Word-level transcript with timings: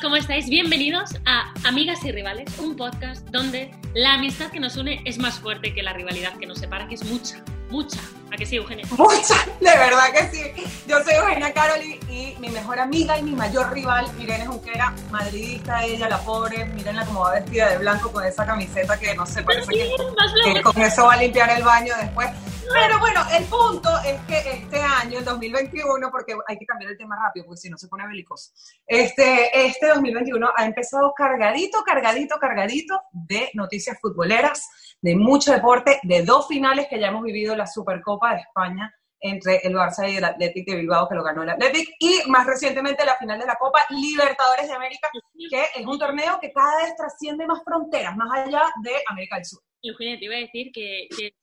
¿cómo 0.00 0.16
estáis? 0.16 0.48
Bienvenidos 0.48 1.10
a 1.24 1.52
Amigas 1.64 2.04
y 2.04 2.12
Rivales, 2.12 2.58
un 2.58 2.76
podcast 2.76 3.26
donde 3.28 3.70
la 3.94 4.14
amistad 4.14 4.50
que 4.50 4.58
nos 4.58 4.76
une 4.76 5.02
es 5.04 5.18
más 5.18 5.38
fuerte 5.38 5.74
que 5.74 5.82
la 5.82 5.92
rivalidad 5.92 6.36
que 6.38 6.46
nos 6.46 6.58
separa, 6.58 6.88
que 6.88 6.94
es 6.94 7.04
mucha, 7.04 7.42
mucha. 7.70 8.00
¿A 8.32 8.36
que 8.36 8.46
sí, 8.46 8.56
Eugenia? 8.56 8.86
Mucha, 8.96 9.34
de 9.60 9.76
verdad 9.76 10.10
que 10.12 10.28
sí. 10.30 10.64
Yo 10.88 11.02
soy 11.04 11.14
Eugenia 11.14 11.52
Caroli 11.52 12.00
y 12.08 12.34
mi 12.40 12.48
mejor 12.48 12.80
amiga 12.80 13.18
y 13.18 13.22
mi 13.22 13.32
mayor 13.32 13.72
rival, 13.72 14.06
Irene 14.18 14.46
Junquera, 14.46 14.94
madridista 15.10 15.84
ella, 15.84 16.08
la 16.08 16.18
pobre, 16.18 16.64
mírenla 16.66 17.04
como 17.04 17.20
va 17.20 17.32
vestida 17.32 17.70
de 17.70 17.78
blanco 17.78 18.10
con 18.10 18.24
esa 18.24 18.44
camiseta 18.44 18.98
que 18.98 19.14
no 19.14 19.26
sé, 19.26 19.42
parece 19.42 19.72
que, 19.72 20.54
que 20.54 20.62
con 20.62 20.80
eso 20.80 21.04
va 21.06 21.14
a 21.14 21.16
limpiar 21.16 21.50
el 21.50 21.62
baño 21.62 21.94
después. 22.00 22.30
Pero 22.72 22.98
bueno, 22.98 23.20
el 23.36 23.44
punto 23.44 23.90
es 24.04 24.20
que 24.22 24.38
este 24.50 24.80
año, 24.80 25.18
el 25.18 25.24
2021, 25.24 26.10
porque 26.10 26.34
hay 26.46 26.58
que 26.58 26.66
cambiar 26.66 26.92
el 26.92 26.98
tema 26.98 27.16
rápido, 27.16 27.46
porque 27.46 27.60
si 27.60 27.70
no 27.70 27.76
se 27.76 27.88
pone 27.88 28.06
belicoso, 28.06 28.52
este, 28.86 29.66
este 29.66 29.88
2021 29.88 30.48
ha 30.56 30.64
empezado 30.64 31.12
cargadito, 31.14 31.82
cargadito, 31.84 32.36
cargadito 32.38 33.00
de 33.12 33.50
noticias 33.54 33.98
futboleras, 34.00 34.68
de 35.00 35.16
mucho 35.16 35.52
deporte, 35.52 36.00
de 36.02 36.22
dos 36.22 36.48
finales 36.48 36.86
que 36.88 36.98
ya 36.98 37.08
hemos 37.08 37.22
vivido 37.22 37.54
la 37.56 37.66
Supercopa 37.66 38.34
de 38.34 38.40
España 38.40 38.92
entre 39.20 39.60
el 39.64 39.74
Barça 39.74 40.10
y 40.10 40.16
el 40.16 40.24
Athletic 40.24 40.66
de 40.66 40.76
Bilbao, 40.76 41.08
que 41.08 41.14
lo 41.14 41.22
ganó 41.22 41.42
el 41.42 41.50
Athletic, 41.50 41.88
y 41.98 42.20
más 42.28 42.46
recientemente 42.46 43.04
la 43.06 43.16
final 43.16 43.38
de 43.38 43.46
la 43.46 43.56
Copa 43.56 43.84
Libertadores 43.88 44.68
de 44.68 44.74
América, 44.74 45.08
que 45.50 45.62
es 45.74 45.86
un 45.86 45.98
torneo 45.98 46.38
que 46.40 46.52
cada 46.52 46.84
vez 46.84 46.94
trasciende 46.96 47.46
más 47.46 47.62
fronteras, 47.64 48.14
más 48.16 48.30
allá 48.32 48.64
de 48.82 48.90
América 49.08 49.36
del 49.36 49.46
Sur. 49.46 49.62
Eugenia, 49.82 50.18
te 50.18 50.24
iba 50.26 50.36
a 50.36 50.40
decir 50.40 50.70
que, 50.72 51.08
que 51.16 51.34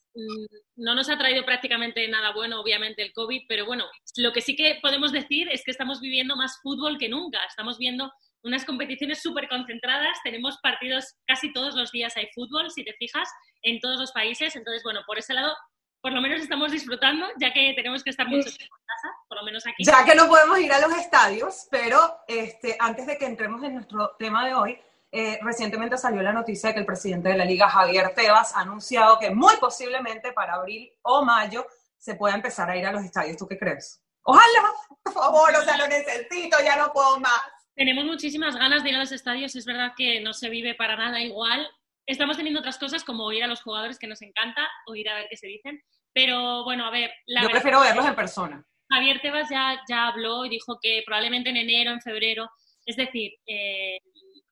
no 0.75 0.95
nos 0.95 1.09
ha 1.09 1.17
traído 1.17 1.45
prácticamente 1.45 2.07
nada 2.07 2.33
bueno, 2.33 2.59
obviamente, 2.59 3.01
el 3.01 3.13
COVID, 3.13 3.43
pero 3.47 3.65
bueno, 3.65 3.85
lo 4.17 4.33
que 4.33 4.41
sí 4.41 4.55
que 4.55 4.79
podemos 4.81 5.11
decir 5.11 5.49
es 5.49 5.63
que 5.63 5.71
estamos 5.71 6.01
viviendo 6.01 6.35
más 6.35 6.59
fútbol 6.61 6.97
que 6.97 7.09
nunca. 7.09 7.39
Estamos 7.45 7.77
viendo 7.77 8.11
unas 8.43 8.65
competiciones 8.65 9.21
súper 9.21 9.47
concentradas, 9.47 10.17
tenemos 10.23 10.57
partidos 10.61 11.15
casi 11.27 11.53
todos 11.53 11.75
los 11.75 11.91
días 11.91 12.17
hay 12.17 12.27
fútbol, 12.33 12.71
si 12.71 12.83
te 12.83 12.93
fijas, 12.93 13.29
en 13.61 13.79
todos 13.79 13.99
los 13.99 14.11
países. 14.11 14.55
Entonces, 14.55 14.83
bueno, 14.83 15.01
por 15.05 15.19
ese 15.19 15.33
lado, 15.33 15.55
por 16.01 16.11
lo 16.11 16.21
menos 16.21 16.41
estamos 16.41 16.71
disfrutando, 16.71 17.27
ya 17.39 17.53
que 17.53 17.73
tenemos 17.75 18.03
que 18.03 18.09
estar 18.09 18.27
mucho 18.27 18.49
tiempo 18.49 18.75
en 18.75 18.85
casa, 18.85 19.15
por 19.27 19.37
lo 19.37 19.43
menos 19.43 19.65
aquí. 19.67 19.83
Ya 19.83 20.03
que 20.03 20.15
no 20.15 20.27
podemos 20.27 20.59
ir 20.59 20.71
a 20.71 20.79
los 20.79 20.97
estadios, 20.97 21.67
pero 21.69 22.17
este, 22.27 22.75
antes 22.79 23.05
de 23.05 23.17
que 23.17 23.25
entremos 23.25 23.63
en 23.63 23.75
nuestro 23.75 24.15
tema 24.17 24.45
de 24.47 24.55
hoy, 24.55 24.79
eh, 25.11 25.39
recientemente 25.41 25.97
salió 25.97 26.21
la 26.21 26.31
noticia 26.31 26.69
de 26.69 26.75
que 26.75 26.79
el 26.79 26.85
presidente 26.85 27.29
de 27.29 27.37
la 27.37 27.45
liga, 27.45 27.67
Javier 27.67 28.13
Tebas, 28.15 28.55
ha 28.55 28.61
anunciado 28.61 29.19
que 29.19 29.29
muy 29.29 29.55
posiblemente 29.57 30.31
para 30.31 30.53
abril 30.53 30.91
o 31.01 31.23
mayo 31.25 31.67
se 31.97 32.15
pueda 32.15 32.33
empezar 32.33 32.69
a 32.69 32.77
ir 32.77 32.85
a 32.85 32.93
los 32.93 33.03
estadios. 33.03 33.37
¿Tú 33.37 33.47
qué 33.47 33.57
crees? 33.57 34.01
Ojalá, 34.23 34.71
por 35.03 35.13
favor, 35.13 35.53
o 35.55 35.63
sea, 35.63 35.77
lo 35.77 35.87
necesito, 35.87 36.57
ya 36.63 36.77
no 36.77 36.93
puedo 36.93 37.19
más. 37.19 37.41
Tenemos 37.75 38.05
muchísimas 38.05 38.55
ganas 38.55 38.83
de 38.83 38.89
ir 38.89 38.95
a 38.95 38.99
los 38.99 39.11
estadios, 39.11 39.55
es 39.55 39.65
verdad 39.65 39.93
que 39.97 40.21
no 40.21 40.33
se 40.33 40.49
vive 40.49 40.75
para 40.75 40.95
nada 40.95 41.19
igual. 41.19 41.67
Estamos 42.05 42.37
teniendo 42.37 42.59
otras 42.59 42.77
cosas 42.77 43.03
como 43.03 43.25
oír 43.25 43.43
a 43.43 43.47
los 43.47 43.61
jugadores 43.61 43.99
que 43.99 44.07
nos 44.07 44.21
encanta, 44.21 44.67
oír 44.87 45.09
a 45.09 45.15
ver 45.15 45.27
qué 45.29 45.37
se 45.37 45.47
dicen, 45.47 45.81
pero 46.13 46.63
bueno, 46.63 46.85
a 46.85 46.91
ver... 46.91 47.11
La 47.25 47.41
Yo 47.41 47.49
prefiero 47.49 47.81
verlos 47.81 48.05
en 48.05 48.15
persona. 48.15 48.65
Javier 48.89 49.21
Tebas 49.21 49.49
ya, 49.49 49.81
ya 49.89 50.07
habló 50.07 50.45
y 50.45 50.49
dijo 50.49 50.79
que 50.81 51.03
probablemente 51.05 51.49
en 51.49 51.57
enero, 51.57 51.91
en 51.91 52.01
febrero, 52.01 52.49
es 52.85 52.95
decir, 52.95 53.31
eh, 53.45 53.99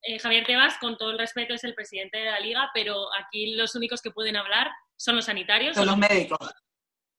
eh, 0.02 0.20
Javier 0.20 0.46
Tebas, 0.46 0.78
con 0.80 0.98
todo 0.98 1.12
el 1.12 1.20
respeto, 1.20 1.54
es 1.54 1.64
el 1.64 1.76
presidente 1.76 2.18
de 2.18 2.26
la 2.26 2.40
liga, 2.40 2.70
pero 2.74 3.08
aquí 3.20 3.56
los 3.56 3.76
únicos 3.76 4.02
que 4.02 4.12
pueden 4.12 4.36
hablar 4.36 4.70
son 4.96 5.16
los 5.16 5.26
sanitarios. 5.26 5.76
Son 5.76 5.86
los 5.86 5.98
médicos. 5.98 6.40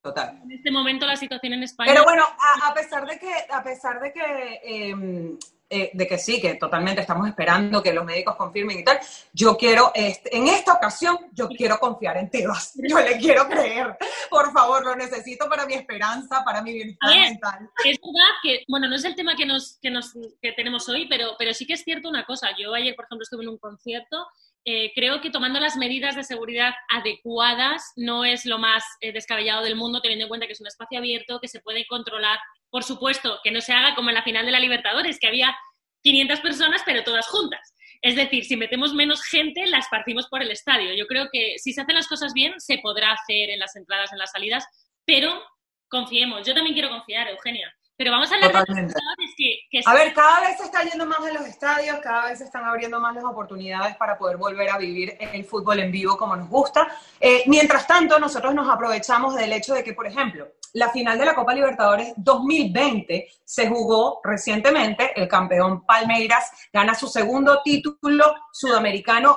Total. 0.03 0.41
En 0.45 0.53
este 0.53 0.71
momento 0.71 1.07
la 1.07 1.17
situación 1.17 1.53
en 1.53 1.63
España. 1.63 1.93
Pero 1.93 2.05
bueno, 2.05 2.25
a, 2.63 2.73
pesar 2.73 3.07
de 3.07 3.19
que, 3.19 3.33
a 3.51 3.63
pesar 3.63 4.01
de 4.01 4.13
que 4.13 4.61
em, 4.63 5.39
eh, 5.73 5.93
de 5.95 6.07
que 6.09 6.19
sí, 6.19 6.41
que 6.41 6.57
totalmente 6.57 7.01
estamos 7.01 7.29
esperando 7.29 7.81
que 7.81 7.93
los 7.93 8.05
médicos 8.05 8.35
confirmen 8.35 8.81
y 8.81 8.85
tal. 8.85 8.99
Yo 9.33 9.57
quiero, 9.57 9.93
este, 9.95 10.37
en 10.37 10.49
esta 10.49 10.73
ocasión, 10.73 11.17
yo 11.33 11.49
quiero 11.49 11.79
confiar 11.79 12.17
en 12.17 12.29
Tebas. 12.29 12.73
Yo 12.89 12.99
le 12.99 13.17
quiero 13.19 13.47
creer. 13.49 13.97
Por 14.29 14.53
favor, 14.53 14.85
lo 14.85 14.97
necesito 14.97 15.49
para 15.49 15.67
mi 15.67 15.75
esperanza, 15.75 16.43
para 16.45 16.61
mi 16.61 16.73
bienestar 16.73 17.11
mental. 17.11 17.71
Es 17.85 17.99
verdad 18.01 18.31
que, 18.43 18.65
bueno, 18.67 18.89
no 18.89 18.97
es 18.97 19.05
el 19.05 19.15
tema 19.15 19.37
que, 19.37 19.47
nos, 19.47 19.79
que, 19.81 19.91
nos, 19.91 20.13
que 20.43 20.53
tenemos 20.57 20.89
hoy, 20.89 21.07
pero, 21.09 21.37
pero 21.39 21.55
sí 21.55 21.65
que 21.67 21.75
es 21.75 21.85
cierto 21.85 22.09
una 22.09 22.27
cosa. 22.27 22.49
Yo 22.59 22.75
ayer, 22.75 22.97
por 22.97 23.05
ejemplo, 23.05 23.23
estuve 23.23 23.45
en 23.45 23.51
un 23.51 23.59
concierto 23.59 24.27
eh, 24.65 24.93
creo 24.95 25.21
que 25.21 25.31
tomando 25.31 25.59
las 25.59 25.77
medidas 25.77 26.17
de 26.17 26.25
seguridad 26.25 26.75
adecuadas 26.89 27.93
no 27.97 28.25
es 28.25 28.45
lo 28.45 28.59
más 28.59 28.85
eh, 29.01 29.13
descabellado 29.13 29.63
del 29.63 29.77
mundo, 29.77 30.01
teniendo 30.01 30.25
en 30.25 30.29
cuenta 30.29 30.47
que 30.47 30.53
es 30.53 30.61
un 30.61 30.67
espacio 30.67 30.99
abierto, 30.99 31.41
que 31.41 31.49
se 31.49 31.61
puede 31.61 31.87
controlar 31.87 32.39
por 32.71 32.85
supuesto, 32.85 33.41
que 33.43 33.51
no 33.51 33.61
se 33.61 33.73
haga 33.73 33.95
como 33.95 34.11
en 34.11 34.15
la 34.15 34.23
final 34.23 34.47
de 34.47 34.53
la 34.53 34.61
Libertadores, 34.61 35.19
que 35.19 35.27
había 35.27 35.57
500 36.03 36.41
personas, 36.41 36.83
pero 36.87 37.05
todas 37.05 37.27
juntas. 37.27 37.75
Es 38.01 38.17
decir, 38.17 38.45
si 38.45 38.57
metemos 38.57 38.95
menos 38.95 39.23
gente, 39.23 39.67
las 39.67 39.89
partimos 39.89 40.29
por 40.29 40.41
el 40.41 40.51
estadio. 40.51 40.95
Yo 40.95 41.07
creo 41.07 41.29
que 41.31 41.57
si 41.59 41.73
se 41.73 41.83
hacen 41.83 41.97
las 41.97 42.09
cosas 42.09 42.33
bien, 42.33 42.55
se 42.59 42.79
podrá 42.79 43.13
hacer 43.13 43.51
en 43.51 43.59
las 43.59 43.77
entradas, 43.77 44.13
en 44.13 44.19
las 44.19 44.31
salidas, 44.31 44.65
pero 45.05 45.43
confiemos. 45.89 46.47
Yo 46.47 46.55
también 46.55 46.75
quiero 46.75 46.89
confiar, 46.89 47.29
Eugenia. 47.29 47.75
Pero 48.01 48.13
vamos 48.13 48.33
a 48.33 48.35
hablar 48.35 48.65
de 48.65 48.95
que, 49.71 49.83
A 49.85 49.93
ver, 49.93 50.15
cada 50.15 50.41
vez 50.41 50.57
se 50.57 50.65
está 50.65 50.83
yendo 50.85 51.05
más 51.05 51.19
en 51.29 51.35
los 51.35 51.45
estadios, 51.45 51.99
cada 51.99 52.31
vez 52.31 52.39
se 52.39 52.45
están 52.45 52.65
abriendo 52.65 52.99
más 52.99 53.15
las 53.15 53.25
oportunidades 53.25 53.95
para 53.97 54.17
poder 54.17 54.39
volver 54.39 54.71
a 54.71 54.79
vivir 54.79 55.19
el 55.21 55.45
fútbol 55.45 55.81
en 55.81 55.93
vivo 55.93 56.17
como 56.17 56.35
nos 56.35 56.49
gusta. 56.49 56.89
Eh, 57.21 57.43
mientras 57.45 57.87
tanto, 57.87 58.19
nosotros 58.19 58.55
nos 58.55 58.71
aprovechamos 58.71 59.35
del 59.35 59.53
hecho 59.53 59.75
de 59.75 59.85
que, 59.85 59.93
por 59.93 60.07
ejemplo, 60.07 60.49
la 60.73 60.89
final 60.89 61.19
de 61.19 61.27
la 61.27 61.35
Copa 61.35 61.53
Libertadores 61.53 62.15
2020 62.17 63.29
se 63.45 63.69
jugó 63.69 64.23
recientemente, 64.25 65.13
el 65.15 65.29
campeón 65.29 65.85
Palmeiras 65.85 66.51
gana 66.73 66.95
su 66.95 67.07
segundo 67.07 67.61
título 67.63 68.35
sudamericano 68.51 69.37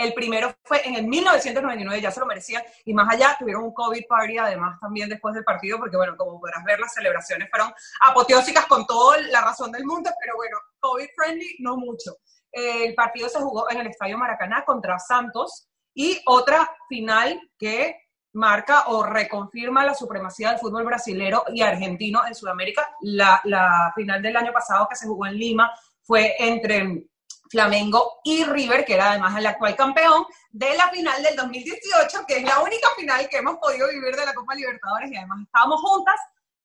el 0.00 0.14
primero 0.14 0.54
fue 0.64 0.86
en 0.86 0.96
el 0.96 1.06
1999, 1.06 2.00
ya 2.00 2.10
se 2.10 2.20
lo 2.20 2.26
merecía, 2.26 2.64
y 2.84 2.94
más 2.94 3.12
allá 3.12 3.36
tuvieron 3.38 3.64
un 3.64 3.74
COVID 3.74 4.06
party 4.08 4.38
además 4.38 4.78
también 4.80 5.08
después 5.08 5.34
del 5.34 5.44
partido, 5.44 5.78
porque 5.78 5.96
bueno, 5.96 6.16
como 6.16 6.40
podrás 6.40 6.64
ver, 6.64 6.80
las 6.80 6.94
celebraciones 6.94 7.48
fueron 7.50 7.72
apoteósicas 8.00 8.66
con 8.66 8.86
toda 8.86 9.20
la 9.20 9.42
razón 9.42 9.70
del 9.72 9.84
mundo, 9.84 10.10
pero 10.20 10.36
bueno, 10.36 10.56
COVID 10.80 11.08
friendly 11.14 11.56
no 11.60 11.76
mucho. 11.76 12.16
el 12.52 12.94
partido 12.94 13.28
se 13.28 13.38
jugó 13.38 13.70
en 13.70 13.78
el 13.78 13.86
Estadio 13.86 14.18
Maracaná 14.18 14.64
contra 14.64 14.98
Santos 14.98 15.68
y 15.94 16.20
otra 16.26 16.68
final 16.88 17.40
que 17.58 17.96
marca 18.32 18.84
o 18.88 19.02
reconfirma 19.02 19.84
la 19.84 19.94
supremacía 19.94 20.50
del 20.50 20.58
fútbol 20.58 20.84
brasilero 20.84 21.44
y 21.48 21.62
argentino 21.62 22.26
en 22.26 22.34
Sudamérica. 22.34 22.96
La, 23.00 23.40
la 23.44 23.92
final 23.94 24.22
del 24.22 24.36
año 24.36 24.52
pasado 24.52 24.86
que 24.88 24.96
se 24.96 25.06
jugó 25.06 25.26
en 25.26 25.36
Lima 25.36 25.72
fue 26.02 26.34
entre 26.38 27.06
Flamengo 27.50 28.20
y 28.22 28.44
River, 28.44 28.84
que 28.84 28.94
era 28.94 29.10
además 29.10 29.36
el 29.36 29.46
actual 29.46 29.74
campeón 29.74 30.24
de 30.50 30.74
la 30.76 30.88
final 30.88 31.20
del 31.22 31.34
2018, 31.34 32.24
que 32.26 32.38
es 32.38 32.44
la 32.44 32.60
única 32.60 32.88
final 32.96 33.28
que 33.28 33.38
hemos 33.38 33.56
podido 33.56 33.88
vivir 33.88 34.14
de 34.14 34.24
la 34.24 34.34
Copa 34.34 34.54
Libertadores 34.54 35.10
y 35.10 35.16
además 35.16 35.40
estábamos 35.44 35.80
juntas, 35.80 36.14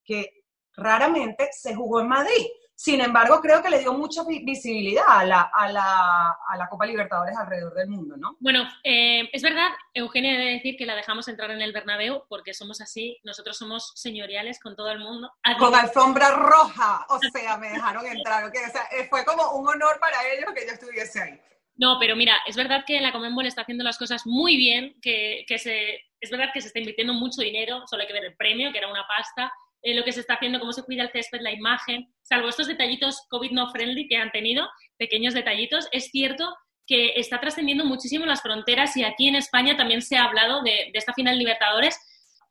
que 0.04 0.44
raramente 0.78 1.50
se 1.52 1.74
jugó 1.74 2.02
en 2.02 2.10
Madrid. 2.10 2.46
Sin 2.78 3.00
embargo, 3.00 3.40
creo 3.42 3.64
que 3.64 3.70
le 3.70 3.80
dio 3.80 3.94
mucha 3.94 4.24
visibilidad 4.26 5.06
a 5.08 5.24
la, 5.24 5.42
a 5.54 5.72
la, 5.72 6.38
a 6.46 6.58
la 6.58 6.68
Copa 6.68 6.86
Libertadores 6.86 7.36
alrededor 7.38 7.74
del 7.74 7.88
mundo, 7.88 8.18
¿no? 8.18 8.36
Bueno, 8.42 8.68
eh, 8.84 9.30
es 9.32 9.42
verdad, 9.42 9.70
Eugenia 9.94 10.34
debe 10.34 10.52
decir 10.56 10.76
que 10.76 10.86
la 10.86 10.96
dejamos 10.96 11.30
entrar 11.30 11.52
en 11.52 11.62
el 11.62 11.72
Bernabéu 11.72 12.24
porque 12.28 12.54
somos 12.54 12.82
así, 12.82 13.18
nosotros 13.24 13.58
somos 13.58 13.94
señoriales 13.96 14.60
con 14.60 14.76
todo 14.76 14.92
el 14.92 15.00
mundo. 15.00 15.32
Con 15.58 15.74
alfombra 15.74 16.32
roja, 16.32 17.06
o 17.08 17.20
sea, 17.32 17.58
me 17.58 17.70
dejaron 17.70 18.06
entrar, 18.08 18.44
o 18.44 18.52
sea, 18.52 18.88
eh, 18.92 19.08
fue 19.10 19.24
como 19.24 19.52
un 19.52 19.68
honor 19.70 19.98
para 20.02 20.18
ellos 20.34 20.52
que 20.54 20.68
yo 20.68 20.74
estuviese 20.74 21.22
ahí. 21.22 21.42
No, 21.78 21.98
pero 21.98 22.18
mira, 22.18 22.36
es 22.46 22.58
verdad 22.58 22.84
que 22.86 23.00
la 23.00 23.14
Comenbol 23.14 23.46
está 23.46 23.62
haciendo 23.62 23.86
las 23.86 23.98
cosas 23.98 24.26
muy 24.26 24.58
bien, 24.58 24.98
que, 25.02 25.46
que 25.48 25.60
se, 25.60 26.02
es 26.20 26.30
verdad 26.30 26.50
que 26.54 26.62
se 26.62 26.68
está 26.68 26.80
invirtiendo 26.80 27.14
mucho 27.14 27.42
dinero, 27.42 27.84
solo 27.88 28.02
hay 28.02 28.08
que 28.08 28.14
ver 28.14 28.26
el 28.26 28.36
premio, 28.36 28.72
que 28.72 28.78
era 28.78 28.90
una 28.90 29.06
pasta, 29.08 29.52
eh, 29.86 29.94
lo 29.94 30.04
que 30.04 30.12
se 30.12 30.22
está 30.22 30.34
haciendo, 30.34 30.60
cómo 30.60 30.74
se 30.74 30.82
cuida 30.82 31.04
el 31.04 31.12
césped, 31.12 31.42
la 31.42 31.54
imagen, 31.54 32.12
salvo 32.24 32.50
estos 32.50 32.66
detallitos 32.66 33.22
COVID 33.30 33.52
no 33.52 33.70
friendly 33.70 34.08
que 34.08 34.18
han 34.18 34.32
tenido, 34.32 34.68
pequeños 34.98 35.36
detallitos, 35.36 35.88
es 35.92 36.10
cierto 36.10 36.56
que 36.88 37.14
está 37.18 37.40
trascendiendo 37.40 37.86
muchísimo 37.86 38.26
las 38.26 38.42
fronteras 38.42 38.98
y 38.98 39.04
aquí 39.04 39.28
en 39.28 39.36
España 39.36 39.78
también 39.78 40.02
se 40.02 40.18
ha 40.18 40.24
hablado 40.24 40.64
de, 40.64 40.90
esta 40.94 41.14
final 41.14 41.38
Libertadores, 41.38 42.00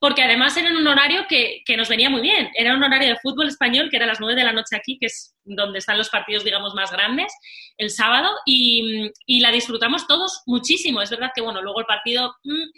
porque 0.05 0.23
además 0.23 0.55
era 0.59 0.69
un 0.69 0.87
horario 0.87 1.25
que, 1.27 1.65
nos 1.79 1.89
venía 1.89 2.11
muy 2.11 2.21
bien. 2.21 2.51
Era 2.55 2.77
un 2.77 2.85
horario 2.85 3.09
de 3.09 3.19
fútbol 3.23 3.49
español 3.49 3.89
que 3.89 3.97
era 3.97 4.05
las 4.05 4.21
9 4.21 4.35
de 4.35 4.45
la 4.45 4.53
noche 4.53 4.77
aquí, 4.77 4.99
que 4.99 5.07
es 5.07 5.35
donde 5.45 5.79
están 5.79 5.97
los 5.97 6.11
partidos, 6.11 6.45
digamos, 6.45 6.75
más 6.75 6.93
grandes, 6.93 7.33
el 7.79 7.89
sábado, 7.89 8.29
y, 8.45 9.11
la 9.41 9.51
disfrutamos 9.51 10.07
todos 10.07 10.43
muchísimo. 10.45 11.01
Es 11.01 11.09
verdad 11.09 11.31
que, 11.35 11.41
bueno, 11.41 11.63
luego 11.63 11.81
el 11.81 11.87
partido... 11.87 12.35
Mm, 12.45 12.69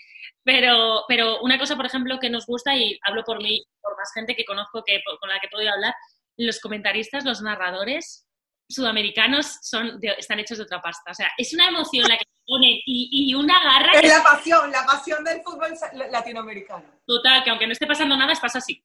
pero, 0.44 1.02
pero 1.08 1.40
una 1.40 1.58
cosa, 1.58 1.75
por 1.75 1.87
ejemplo, 1.87 2.20
que 2.20 2.31
nos 2.31 2.46
gusta, 2.46 2.76
y 2.76 2.96
hablo 3.02 3.25
por 3.25 3.43
mí, 3.43 3.61
por 3.82 3.96
más 3.96 4.12
gente 4.14 4.37
que 4.37 4.44
conozco 4.44 4.84
que, 4.87 5.00
con 5.19 5.28
la 5.28 5.40
que 5.40 5.49
puedo 5.49 5.69
hablar, 5.69 5.94
los 6.37 6.61
comentaristas, 6.61 7.25
los 7.25 7.43
narradores 7.43 8.25
sudamericanos 8.69 9.58
son 9.62 9.99
están 10.17 10.38
hechos 10.38 10.58
de 10.58 10.64
otra 10.64 10.81
pasta. 10.81 11.11
O 11.11 11.14
sea, 11.14 11.28
es 11.37 11.52
una 11.52 11.67
emoción 11.67 12.08
la 12.08 12.19
que 12.19 12.36
ponen 12.46 12.70
y, 12.87 13.31
y 13.31 13.34
una 13.34 13.62
garra. 13.62 13.93
Es 14.00 14.08
la 14.08 14.22
pasión, 14.22 14.70
la 14.70 14.84
pasión 14.84 15.25
del 15.25 15.43
fútbol 15.43 15.75
latinoamericano. 16.10 16.84
Total, 17.06 17.43
que 17.43 17.50
aunque 17.50 17.66
no 17.66 17.72
esté 17.72 17.87
pasando 17.87 18.16
nada, 18.16 18.32
es 18.32 18.40
pasa 18.40 18.58
así. 18.58 18.82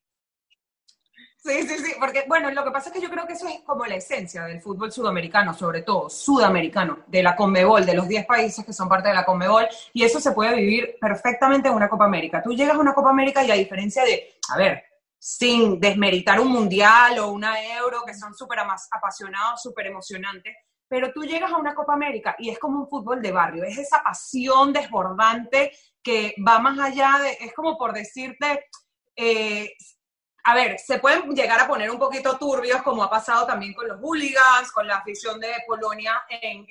Sí, 1.43 1.67
sí, 1.67 1.75
sí, 1.79 1.95
porque 1.99 2.25
bueno, 2.27 2.51
lo 2.51 2.63
que 2.63 2.69
pasa 2.69 2.89
es 2.89 2.93
que 2.93 3.01
yo 3.01 3.09
creo 3.09 3.25
que 3.25 3.33
eso 3.33 3.47
es 3.47 3.61
como 3.61 3.83
la 3.87 3.95
esencia 3.95 4.43
del 4.43 4.61
fútbol 4.61 4.91
sudamericano, 4.91 5.55
sobre 5.55 5.81
todo 5.81 6.07
sudamericano, 6.07 6.99
de 7.07 7.23
la 7.23 7.35
Conmebol, 7.35 7.83
de 7.83 7.95
los 7.95 8.07
10 8.07 8.27
países 8.27 8.63
que 8.63 8.73
son 8.73 8.87
parte 8.87 9.09
de 9.09 9.15
la 9.15 9.25
Conmebol, 9.25 9.67
y 9.91 10.03
eso 10.03 10.19
se 10.19 10.33
puede 10.33 10.55
vivir 10.55 10.97
perfectamente 11.01 11.67
en 11.67 11.73
una 11.73 11.89
Copa 11.89 12.05
América. 12.05 12.43
Tú 12.43 12.51
llegas 12.53 12.75
a 12.75 12.79
una 12.79 12.93
Copa 12.93 13.09
América 13.09 13.43
y 13.43 13.49
a 13.49 13.55
diferencia 13.55 14.03
de, 14.03 14.35
a 14.53 14.57
ver, 14.57 14.83
sin 15.17 15.79
desmeritar 15.79 16.39
un 16.39 16.49
mundial 16.49 17.17
o 17.17 17.31
una 17.31 17.59
euro, 17.75 18.03
que 18.05 18.13
son 18.13 18.35
súper 18.35 18.59
apasionados, 18.59 19.63
súper 19.63 19.87
emocionantes, 19.87 20.55
pero 20.91 21.13
tú 21.13 21.23
llegas 21.23 21.53
a 21.53 21.57
una 21.57 21.73
Copa 21.73 21.93
América 21.93 22.35
y 22.37 22.49
es 22.49 22.59
como 22.59 22.81
un 22.81 22.89
fútbol 22.89 23.21
de 23.21 23.31
barrio, 23.31 23.63
es 23.63 23.77
esa 23.77 24.03
pasión 24.03 24.73
desbordante 24.73 25.71
que 26.03 26.35
va 26.45 26.59
más 26.59 26.77
allá 26.77 27.17
de, 27.23 27.45
es 27.45 27.53
como 27.53 27.77
por 27.77 27.93
decirte, 27.93 28.65
eh, 29.15 29.71
a 30.43 30.55
ver, 30.55 30.79
se 30.79 30.99
pueden 30.99 31.29
llegar 31.35 31.59
a 31.59 31.67
poner 31.67 31.91
un 31.91 31.99
poquito 31.99 32.37
turbios, 32.37 32.81
como 32.81 33.03
ha 33.03 33.09
pasado 33.09 33.45
también 33.45 33.73
con 33.73 33.87
los 33.87 33.99
hooligans, 33.99 34.71
con 34.71 34.87
la 34.87 34.97
afición 34.97 35.39
de 35.39 35.49
Polonia 35.67 36.23
en, 36.29 36.65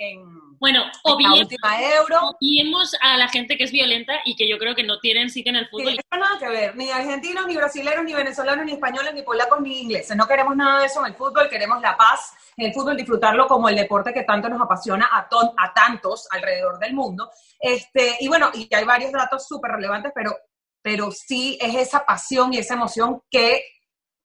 bueno, 0.59 0.85
la 1.05 1.35
última 1.35 1.81
Euro. 1.81 2.31
Obviemos 2.31 2.95
a 3.01 3.17
la 3.17 3.29
gente 3.29 3.57
que 3.57 3.65
es 3.65 3.73
violenta 3.73 4.15
y 4.25 4.37
que 4.37 4.49
yo 4.49 4.59
creo 4.59 4.75
que 4.75 4.83
no 4.83 4.99
tienen 4.99 5.31
sitio 5.31 5.51
en 5.51 5.57
el 5.57 5.69
fútbol. 5.69 5.97
no 6.13 6.19
nada 6.19 6.39
que 6.39 6.49
ver, 6.49 6.77
ni 6.77 6.91
argentinos, 6.91 7.47
ni 7.47 7.57
brasileños, 7.57 8.05
ni 8.05 8.13
venezolanos, 8.13 8.65
ni 8.67 8.73
españoles, 8.73 9.15
ni 9.15 9.23
polacos, 9.23 9.61
ni 9.61 9.81
ingleses. 9.81 10.17
No 10.17 10.27
queremos 10.27 10.57
nada 10.57 10.81
de 10.81 10.87
eso 10.87 11.01
en 11.01 11.13
el 11.13 11.15
fútbol, 11.15 11.49
queremos 11.49 11.81
la 11.81 11.97
paz 11.97 12.35
en 12.57 12.67
el 12.67 12.75
fútbol, 12.75 12.97
disfrutarlo 12.97 13.47
como 13.47 13.69
el 13.69 13.77
deporte 13.77 14.13
que 14.13 14.25
tanto 14.25 14.49
nos 14.49 14.61
apasiona 14.61 15.09
a, 15.13 15.29
ton, 15.29 15.51
a 15.57 15.73
tantos 15.73 16.29
alrededor 16.31 16.79
del 16.79 16.93
mundo. 16.93 17.31
Este, 17.59 18.17
y 18.21 18.29
bueno, 18.29 18.51
y 18.53 18.69
hay 18.75 18.85
varios 18.85 19.13
datos 19.13 19.47
súper 19.47 19.71
relevantes, 19.73 20.13
pero 20.15 20.37
pero 20.83 21.11
sí 21.11 21.59
es 21.61 21.75
esa 21.75 22.05
pasión 22.05 22.53
y 22.53 22.59
esa 22.59 22.75
emoción 22.75 23.21
que 23.31 23.63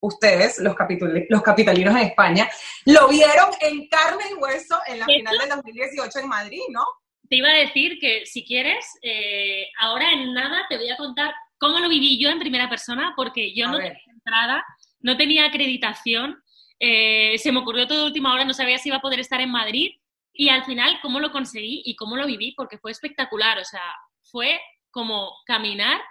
ustedes, 0.01 0.59
los, 0.59 0.75
los 1.29 1.41
capitalinos 1.41 1.95
en 1.95 2.01
España, 2.01 2.49
lo 2.85 3.07
vieron 3.07 3.49
en 3.59 3.87
carne 3.87 4.23
y 4.31 4.33
hueso 4.35 4.79
en 4.87 4.99
la 4.99 5.05
final 5.05 5.37
del 5.37 5.49
2018 5.49 6.19
en 6.19 6.27
Madrid, 6.27 6.61
¿no? 6.69 6.83
Te 7.27 7.37
iba 7.37 7.49
a 7.49 7.57
decir 7.57 7.97
que 7.99 8.25
si 8.25 8.45
quieres, 8.45 8.85
eh, 9.01 9.67
ahora 9.79 10.11
en 10.11 10.33
nada 10.33 10.65
te 10.69 10.77
voy 10.77 10.89
a 10.89 10.97
contar 10.97 11.33
cómo 11.57 11.79
lo 11.79 11.89
viví 11.89 12.19
yo 12.21 12.29
en 12.29 12.39
primera 12.39 12.69
persona, 12.69 13.13
porque 13.15 13.55
yo 13.55 13.67
no 13.67 13.77
tenía 13.77 13.97
entrada, 14.13 14.65
no 14.99 15.17
tenía 15.17 15.45
acreditación, 15.45 16.41
eh, 16.79 17.37
se 17.37 17.51
me 17.51 17.59
ocurrió 17.59 17.87
todo 17.87 18.05
última 18.05 18.33
hora, 18.33 18.45
no 18.45 18.53
sabía 18.53 18.77
si 18.77 18.89
iba 18.89 18.97
a 18.97 19.01
poder 19.01 19.19
estar 19.19 19.41
en 19.41 19.49
Madrid, 19.49 19.91
y 20.33 20.49
al 20.49 20.65
final 20.65 20.99
cómo 21.01 21.19
lo 21.19 21.31
conseguí 21.31 21.81
y 21.85 21.95
cómo 21.95 22.15
lo 22.15 22.27
viví, 22.27 22.53
porque 22.55 22.77
fue 22.77 22.91
espectacular, 22.91 23.57
o 23.57 23.65
sea, 23.65 23.81
fue 24.21 24.59
como 24.91 25.31
caminar 25.45 26.01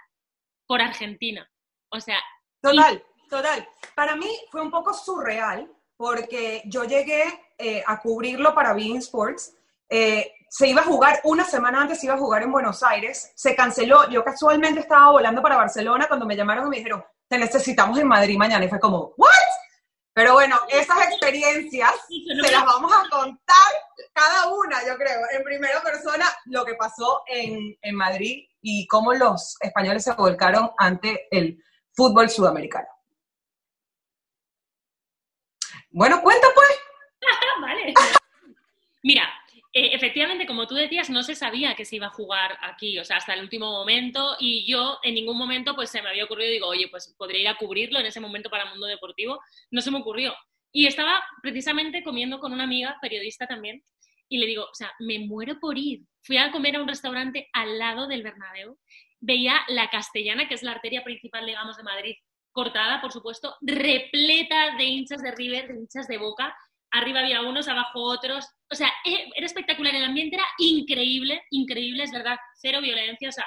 por 0.67 0.81
Argentina. 0.81 1.49
O 1.89 1.99
sea. 1.99 2.19
Total, 2.61 3.03
total. 3.29 3.67
Para 3.95 4.15
mí 4.15 4.29
fue 4.51 4.61
un 4.61 4.71
poco 4.71 4.93
surreal 4.93 5.69
porque 5.97 6.63
yo 6.65 6.83
llegué 6.83 7.23
eh, 7.57 7.83
a 7.85 7.99
cubrirlo 8.01 8.53
para 8.53 8.73
Being 8.73 8.97
Sports. 8.97 9.55
Eh, 9.89 10.31
se 10.49 10.67
iba 10.67 10.81
a 10.81 10.85
jugar, 10.85 11.19
una 11.23 11.43
semana 11.43 11.81
antes 11.81 11.99
se 11.99 12.05
iba 12.05 12.15
a 12.15 12.19
jugar 12.19 12.43
en 12.43 12.51
Buenos 12.51 12.81
Aires, 12.81 13.31
se 13.35 13.55
canceló, 13.55 14.09
yo 14.09 14.23
casualmente 14.23 14.79
estaba 14.79 15.11
volando 15.11 15.41
para 15.41 15.57
Barcelona 15.57 16.07
cuando 16.07 16.25
me 16.25 16.35
llamaron 16.35 16.67
y 16.67 16.69
me 16.69 16.77
dijeron, 16.77 17.03
te 17.27 17.37
necesitamos 17.37 17.99
en 17.99 18.07
Madrid 18.07 18.37
mañana, 18.37 18.63
y 18.63 18.69
fue 18.69 18.79
como, 18.79 19.13
¿what? 19.17 19.29
Pero 20.15 20.31
bueno, 20.31 20.57
esas 20.69 20.97
experiencias 21.09 21.91
se 22.07 22.51
las 22.51 22.65
vamos 22.65 22.89
a 22.89 23.09
contar 23.09 23.67
cada 24.13 24.47
una, 24.47 24.79
yo 24.87 24.95
creo, 24.95 25.19
en 25.29 25.43
primera 25.43 25.83
persona, 25.83 26.25
lo 26.45 26.63
que 26.63 26.75
pasó 26.75 27.23
en, 27.27 27.77
en 27.81 27.95
Madrid 27.95 28.47
y 28.61 28.87
cómo 28.87 29.13
los 29.13 29.57
españoles 29.59 30.05
se 30.05 30.13
volcaron 30.13 30.71
ante 30.77 31.27
el 31.31 31.61
fútbol 31.91 32.29
sudamericano. 32.29 32.87
Bueno, 35.89 36.21
cuenta 36.21 36.47
pues. 36.55 36.79
vale. 37.61 37.93
Mira, 39.03 39.27
eh, 39.77 39.93
efectivamente, 39.93 40.45
como 40.45 40.67
tú 40.67 40.73
decías, 40.73 41.09
no 41.09 41.21
se 41.21 41.35
sabía 41.35 41.75
que 41.75 41.83
se 41.83 41.97
iba 41.97 42.07
a 42.07 42.11
jugar 42.11 42.57
aquí, 42.61 42.97
o 42.97 43.03
sea, 43.03 43.17
hasta 43.17 43.33
el 43.33 43.41
último 43.41 43.69
momento, 43.73 44.37
y 44.39 44.65
yo 44.65 44.99
en 45.03 45.15
ningún 45.15 45.37
momento 45.37 45.75
pues 45.75 45.89
se 45.89 46.01
me 46.01 46.07
había 46.07 46.23
ocurrido, 46.23 46.49
digo, 46.49 46.67
oye, 46.67 46.87
pues 46.89 47.13
podría 47.17 47.41
ir 47.41 47.47
a 47.49 47.57
cubrirlo 47.57 47.99
en 47.99 48.05
ese 48.05 48.21
momento 48.21 48.49
para 48.49 48.69
Mundo 48.69 48.87
Deportivo, 48.87 49.41
no 49.71 49.81
se 49.81 49.91
me 49.91 49.99
ocurrió. 49.99 50.33
Y 50.71 50.87
estaba 50.87 51.21
precisamente 51.41 52.03
comiendo 52.03 52.39
con 52.39 52.53
una 52.53 52.63
amiga, 52.63 52.97
periodista 53.01 53.47
también, 53.47 53.83
y 54.29 54.37
le 54.37 54.45
digo, 54.45 54.63
o 54.63 54.73
sea, 54.73 54.93
me 54.99 55.19
muero 55.19 55.59
por 55.59 55.77
ir. 55.77 56.03
Fui 56.23 56.37
a 56.37 56.51
comer 56.53 56.77
a 56.77 56.81
un 56.81 56.87
restaurante 56.87 57.49
al 57.51 57.77
lado 57.77 58.07
del 58.07 58.23
Bernabéu, 58.23 58.79
veía 59.19 59.59
la 59.67 59.89
Castellana, 59.89 60.47
que 60.47 60.53
es 60.53 60.63
la 60.63 60.71
arteria 60.71 61.03
principal, 61.03 61.45
digamos, 61.45 61.75
de 61.75 61.83
Madrid, 61.83 62.15
cortada, 62.53 63.01
por 63.01 63.11
supuesto, 63.11 63.57
repleta 63.59 64.77
de 64.77 64.85
hinchas 64.85 65.21
de 65.21 65.31
River, 65.31 65.67
de 65.67 65.79
hinchas 65.81 66.07
de 66.07 66.17
Boca, 66.17 66.55
arriba 66.95 67.19
había 67.19 67.41
unos, 67.41 67.67
abajo 67.67 68.01
otros, 68.01 68.45
o 68.71 68.75
sea, 68.75 68.91
e, 69.05 69.29
era 69.35 69.45
espectacular, 69.45 69.93
el 69.93 70.03
ambiente 70.03 70.35
era 70.35 70.45
increíble, 70.57 71.41
increíble, 71.51 72.03
es 72.03 72.11
verdad, 72.11 72.37
cero 72.55 72.81
violencia, 72.81 73.29
o 73.29 73.31
sea, 73.31 73.45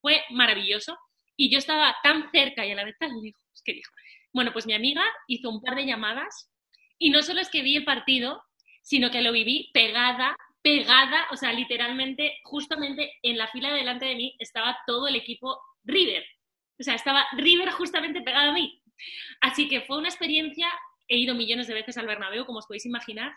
fue 0.00 0.24
maravilloso. 0.30 0.96
Y 1.36 1.50
yo 1.50 1.58
estaba 1.58 1.96
tan 2.02 2.30
cerca 2.30 2.66
y 2.66 2.72
a 2.72 2.74
la 2.74 2.84
vez 2.84 2.96
tan 2.98 3.10
lejos 3.20 3.62
que 3.64 3.74
dijo, 3.74 3.92
bueno, 4.32 4.52
pues 4.52 4.66
mi 4.66 4.74
amiga 4.74 5.02
hizo 5.28 5.50
un 5.50 5.60
par 5.60 5.76
de 5.76 5.86
llamadas 5.86 6.50
y 6.98 7.10
no 7.10 7.22
solo 7.22 7.40
es 7.40 7.48
que 7.48 7.62
vi 7.62 7.76
el 7.76 7.84
partido, 7.84 8.42
sino 8.82 9.10
que 9.10 9.22
lo 9.22 9.32
viví 9.32 9.70
pegada, 9.72 10.36
pegada, 10.62 11.26
o 11.30 11.36
sea, 11.36 11.52
literalmente, 11.52 12.38
justamente 12.42 13.12
en 13.22 13.38
la 13.38 13.48
fila 13.48 13.72
delante 13.72 14.06
de 14.06 14.16
mí 14.16 14.36
estaba 14.38 14.78
todo 14.86 15.06
el 15.06 15.14
equipo 15.14 15.60
River. 15.84 16.24
O 16.80 16.82
sea, 16.82 16.94
estaba 16.94 17.26
River 17.32 17.70
justamente 17.70 18.22
pegado 18.22 18.50
a 18.50 18.54
mí. 18.54 18.82
Así 19.40 19.68
que 19.68 19.82
fue 19.82 19.98
una 19.98 20.08
experiencia 20.08 20.68
he 21.08 21.16
ido 21.16 21.34
millones 21.34 21.66
de 21.66 21.74
veces 21.74 21.96
al 21.96 22.06
Bernabéu, 22.06 22.44
como 22.46 22.58
os 22.58 22.66
podéis 22.66 22.86
imaginar, 22.86 23.32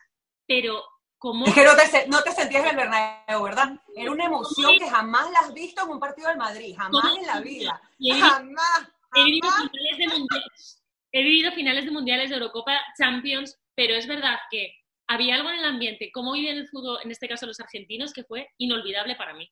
pero 0.47 0.83
como... 1.17 1.45
Es 1.45 1.53
que 1.53 1.63
no 1.63 1.71
te, 1.75 2.07
no 2.07 2.21
te 2.21 2.31
sentías 2.31 2.63
en 2.63 2.69
el 2.71 2.75
Bernabéu, 2.75 3.43
¿verdad? 3.43 3.79
Era 3.95 4.11
una 4.11 4.25
emoción 4.25 4.77
que 4.77 4.89
jamás 4.89 5.31
la 5.31 5.39
has 5.39 5.53
visto 5.53 5.83
en 5.83 5.89
un 5.89 5.99
partido 5.99 6.27
del 6.27 6.37
Madrid, 6.37 6.75
jamás 6.77 7.17
en 7.17 7.27
la 7.27 7.39
vida. 7.39 7.81
jamás, 8.19 8.91
He 9.13 9.23
vivido, 9.25 9.49
finales 9.51 9.97
de 9.97 10.07
mundiales, 10.07 10.83
he 11.11 11.23
vivido 11.23 11.51
finales 11.51 11.85
de 11.85 11.91
mundiales 11.91 12.29
de 12.29 12.35
Eurocopa, 12.37 12.79
Champions, 12.97 13.59
pero 13.75 13.93
es 13.95 14.07
verdad 14.07 14.37
que 14.49 14.73
había 15.07 15.35
algo 15.35 15.49
en 15.49 15.59
el 15.59 15.65
ambiente, 15.65 16.11
como 16.13 16.31
viven 16.31 16.57
el 16.57 16.69
fútbol, 16.69 16.99
en 17.03 17.11
este 17.11 17.27
caso 17.27 17.45
los 17.45 17.59
argentinos, 17.59 18.13
que 18.13 18.23
fue 18.23 18.47
inolvidable 18.57 19.15
para 19.15 19.33
mí. 19.33 19.51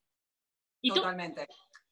¿Y 0.82 0.92
Totalmente. 0.92 1.46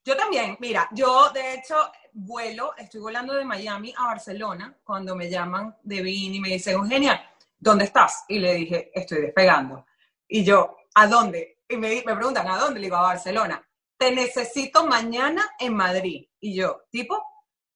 Yo 0.08 0.16
también, 0.16 0.56
mira, 0.62 0.88
yo 0.94 1.32
de 1.32 1.56
hecho 1.56 1.76
vuelo, 2.14 2.74
estoy 2.78 3.02
volando 3.02 3.34
de 3.34 3.44
Miami 3.44 3.94
a 3.98 4.06
Barcelona 4.06 4.74
cuando 4.82 5.18
me 5.18 5.30
llaman 5.30 5.76
de 5.84 6.02
Vin 6.02 6.34
y 6.34 6.40
me 6.40 6.48
dicen, 6.48 6.76
Eugenia, 6.76 7.30
¿dónde 7.60 7.84
estás? 7.84 8.24
Y 8.30 8.40
le 8.40 8.54
dije, 8.54 8.90
estoy 8.96 9.24
despegando. 9.24 9.86
Y 10.26 10.46
yo, 10.46 10.78
¿a 10.96 11.08
dónde? 11.08 11.58
Y 11.68 11.76
me, 11.76 12.02
me 12.06 12.16
preguntan, 12.16 12.48
¿a 12.48 12.58
dónde? 12.58 12.80
Le 12.80 12.86
digo, 12.86 12.96
a 12.96 13.02
Barcelona. 13.02 13.62
Te 13.98 14.10
necesito 14.16 14.88
mañana 14.88 15.46
en 15.60 15.76
Madrid. 15.76 16.26
Y 16.40 16.56
yo, 16.56 16.84
¿tipo? 16.90 17.22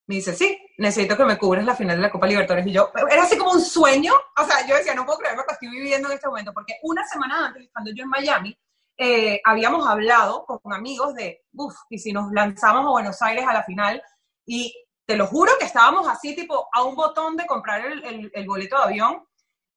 Me 0.07 0.15
dice, 0.15 0.33
sí, 0.33 0.57
necesito 0.77 1.17
que 1.17 1.25
me 1.25 1.37
cubres 1.37 1.65
la 1.65 1.75
final 1.75 1.97
de 1.97 2.03
la 2.03 2.11
Copa 2.11 2.27
Libertadores. 2.27 2.65
Y 2.65 2.71
yo, 2.71 2.93
era 3.11 3.23
así 3.23 3.37
como 3.37 3.51
un 3.51 3.61
sueño. 3.61 4.13
O 4.37 4.45
sea, 4.45 4.65
yo 4.65 4.77
decía, 4.77 4.95
no 4.95 5.05
puedo 5.05 5.19
creer 5.19 5.35
lo 5.35 5.43
que 5.43 5.51
estoy 5.51 5.69
viviendo 5.69 6.07
en 6.07 6.13
este 6.13 6.29
momento, 6.29 6.53
porque 6.53 6.75
una 6.83 7.05
semana 7.05 7.47
antes, 7.47 7.63
estando 7.63 7.91
yo 7.93 8.03
en 8.03 8.09
Miami, 8.09 8.57
eh, 8.97 9.41
habíamos 9.43 9.87
hablado 9.87 10.45
con 10.45 10.73
amigos 10.73 11.15
de, 11.15 11.43
uff, 11.53 11.75
y 11.89 11.97
si 11.97 12.13
nos 12.13 12.31
lanzamos 12.31 12.85
a 12.85 12.89
Buenos 12.89 13.21
Aires 13.21 13.45
a 13.47 13.53
la 13.53 13.63
final, 13.63 14.01
y 14.45 14.73
te 15.05 15.15
lo 15.15 15.27
juro 15.27 15.51
que 15.59 15.65
estábamos 15.65 16.07
así, 16.07 16.35
tipo, 16.35 16.67
a 16.71 16.83
un 16.83 16.95
botón 16.95 17.35
de 17.35 17.45
comprar 17.45 17.85
el, 17.85 18.45
boleto 18.45 18.77
de 18.77 18.83
avión, 18.83 19.25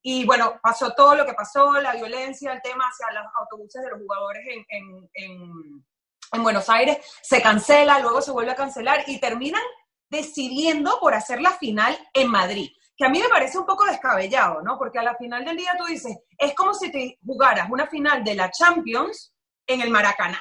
y 0.03 0.25
bueno, 0.27 0.61
pasó 0.63 0.93
todo 0.95 1.15
lo 1.15 1.25
que 1.25 1.33
pasó, 1.33 1.73
la 1.81 1.95
violencia, 1.95 2.53
el 2.53 2.61
tema 2.61 2.85
hacia 2.89 3.21
los 3.21 3.33
autobuses 3.41 3.83
de 3.83 3.91
los 3.91 4.01
jugadores 4.01 4.45
en, 4.47 4.67
en, 4.69 5.11
en, 5.15 5.87
en 6.33 6.43
Buenos 6.43 6.69
Aires, 6.69 6.99
se 7.23 7.41
cancela, 7.41 8.01
luego 8.01 8.21
se 8.21 8.33
vuelve 8.33 8.53
a 8.53 8.57
cancelar, 8.57 9.05
y 9.07 9.19
terminan 9.19 9.63
decidiendo 10.11 10.99
por 11.01 11.15
hacer 11.15 11.41
la 11.41 11.53
final 11.53 11.97
en 12.13 12.31
Madrid 12.31 12.71
que 12.97 13.05
a 13.05 13.09
mí 13.09 13.21
me 13.21 13.29
parece 13.29 13.59
un 13.59 13.67
poco 13.67 13.85
descabellado, 13.85 14.63
¿no? 14.63 14.79
Porque 14.79 14.99
a 14.99 15.03
la 15.03 15.17
final 15.17 15.45
del 15.45 15.57
día 15.57 15.75
tú 15.77 15.85
dices, 15.85 16.17
es 16.39 16.55
como 16.55 16.75
si 16.75 16.91
te 16.91 17.19
jugaras 17.25 17.69
una 17.71 17.87
final 17.87 18.23
de 18.23 18.35
la 18.35 18.51
Champions 18.51 19.35
en 19.67 19.81
el 19.81 19.91
Maracaná. 19.91 20.41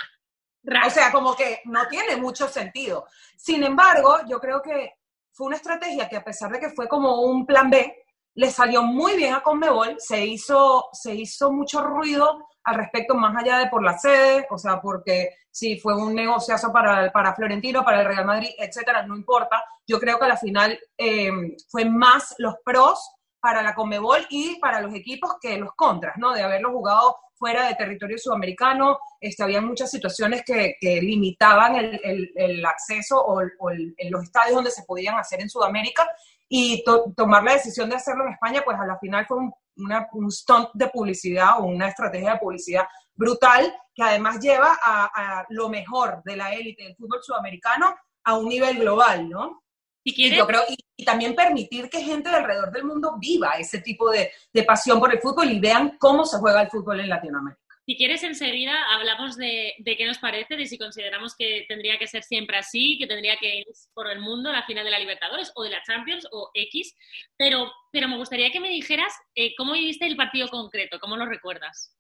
O 0.86 0.90
sea, 0.90 1.12
como 1.12 1.36
que 1.36 1.62
no 1.66 1.88
tiene 1.88 2.16
mucho 2.16 2.48
sentido. 2.48 3.06
Sin 3.36 3.64
embargo, 3.64 4.20
yo 4.28 4.40
creo 4.40 4.62
que 4.62 4.94
fue 5.32 5.48
una 5.48 5.58
estrategia 5.58 6.08
que 6.08 6.16
a 6.16 6.24
pesar 6.24 6.52
de 6.52 6.60
que 6.60 6.70
fue 6.70 6.88
como 6.88 7.22
un 7.22 7.46
plan 7.46 7.70
B, 7.70 8.04
le 8.36 8.50
salió 8.50 8.84
muy 8.84 9.16
bien 9.16 9.34
a 9.34 9.44
Conmebol, 9.44 9.96
se 10.00 10.26
hizo, 10.26 10.90
se 10.94 11.14
hizo 11.14 11.52
mucho 11.52 11.82
ruido 11.82 12.48
al 12.64 12.76
respecto, 12.76 13.16
más 13.16 13.36
allá 13.36 13.58
de 13.60 13.68
por 13.68 13.84
la 13.84 13.98
sede, 13.98 14.48
o 14.50 14.58
sea, 14.58 14.82
porque 14.82 15.30
si 15.52 15.80
fue 15.80 15.96
un 15.96 16.16
negociazo 16.16 16.72
para, 16.72 17.12
para 17.12 17.36
Florentino, 17.36 17.84
para 17.84 18.02
el 18.02 18.08
Real 18.08 18.26
Madrid, 18.26 18.50
etcétera, 18.58 19.06
no 19.06 19.16
importa. 19.16 19.64
Yo 19.86 20.00
creo 20.00 20.18
que 20.18 20.26
al 20.26 20.38
final 20.38 20.80
eh, 20.98 21.32
fue 21.70 21.86
más 21.86 22.36
los 22.38 22.56
pros 22.64 23.12
para 23.40 23.62
la 23.62 23.76
Conmebol 23.76 24.26
y 24.30 24.58
para 24.60 24.80
los 24.80 24.94
equipos 24.96 25.36
que 25.42 25.58
los 25.58 25.74
contras, 25.76 26.16
¿no? 26.18 26.32
De 26.32 26.42
haberlo 26.42 26.72
jugado 26.72 27.18
fuera 27.36 27.68
de 27.68 27.76
territorio 27.76 28.18
sudamericano, 28.18 28.98
este, 29.20 29.44
había 29.44 29.60
muchas 29.60 29.92
situaciones 29.92 30.44
que, 30.46 30.78
limitaban 31.02 31.76
el, 31.76 32.66
acceso 32.66 33.22
o, 33.22 33.42
los 33.42 34.24
estadios 34.24 34.56
donde 34.56 34.72
se 34.72 34.84
podían 34.84 35.18
hacer 35.18 35.42
en 35.42 35.50
Sudamérica 35.50 36.08
y 36.48 36.86
tomar 37.18 37.44
la 37.44 37.54
decisión 37.54 37.90
de 37.90 37.98
hacerlo 37.98 38.26
en 38.26 38.34
España, 38.34 38.62
pues 38.64 38.80
a 38.80 38.86
la 38.86 38.98
final 38.98 39.26
fue 39.26 39.38
un, 39.40 39.54
un 39.76 40.32
stunt 40.32 40.70
de 40.74 40.88
publicidad 40.90 41.60
o 41.60 41.66
una 41.66 41.88
estrategia 41.88 42.34
de 42.34 42.40
publicidad 42.40 42.86
brutal 43.16 43.74
que 43.94 44.04
además 44.04 44.40
lleva 44.40 44.78
a, 44.82 45.46
lo 45.50 45.70
mejor 45.70 46.22
de 46.24 46.36
la 46.36 46.54
élite 46.54 46.84
del 46.84 46.96
fútbol 46.96 47.20
sudamericano 47.22 47.96
a 48.24 48.38
un 48.38 48.48
nivel 48.48 48.80
global, 48.80 49.30
¿no? 49.30 49.64
y, 50.04 50.36
yo 50.36 50.46
creo, 50.46 50.62
y, 50.68 51.06
también 51.06 51.36
permitir 51.36 51.90
que 51.90 52.02
gente 52.02 52.30
alrededor 52.30 52.72
del 52.72 52.86
mundo 52.86 53.16
viva 53.20 53.52
ese 53.52 53.80
tipo 53.80 54.10
de, 54.10 54.32
de 54.52 54.64
pasión 54.64 55.00
por 55.00 55.14
el 55.14 55.20
fútbol 55.20 55.52
y 55.52 55.60
vean 55.60 55.98
cómo 56.00 56.26
se 56.26 56.38
juega 56.38 56.62
el 56.62 56.70
fútbol 56.70 57.00
en 57.00 57.10
Latinoamérica. 57.10 57.63
Si 57.86 57.98
quieres, 57.98 58.24
enseguida 58.24 58.74
hablamos 58.94 59.36
de, 59.36 59.74
de, 59.80 59.98
qué 59.98 60.06
nos 60.06 60.18
parece, 60.18 60.56
de 60.56 60.66
si 60.68 60.78
consideramos 60.78 61.36
que 61.36 61.66
tendría 61.68 61.98
que 62.00 62.08
ser 62.08 62.24
siempre 62.24 62.58
así, 62.58 62.98
que 62.98 63.08
tendría 63.08 63.36
que 63.38 63.58
ir 63.58 63.66
por 63.94 64.10
el 64.10 64.20
mundo 64.20 64.50
a 64.50 64.54
la 64.54 64.64
final 64.64 64.86
de 64.86 64.92
la 64.92 65.00
Libertadores 65.00 65.52
o 65.56 65.64
de 65.64 65.72
la 65.72 65.84
Champions 65.84 66.26
o 66.32 66.50
X, 66.54 66.96
pero, 67.36 67.70
pero 67.92 68.08
me 68.08 68.18
gustaría 68.18 68.52
que 68.52 68.62
me 68.62 68.70
dijeras 68.70 69.14
eh, 69.36 69.54
cómo 69.58 69.74
viviste 69.74 70.06
el 70.06 70.16
partido 70.16 70.48
concreto, 70.48 70.98
cómo 71.00 71.18
lo 71.18 71.26
recuerdas. 71.26 71.94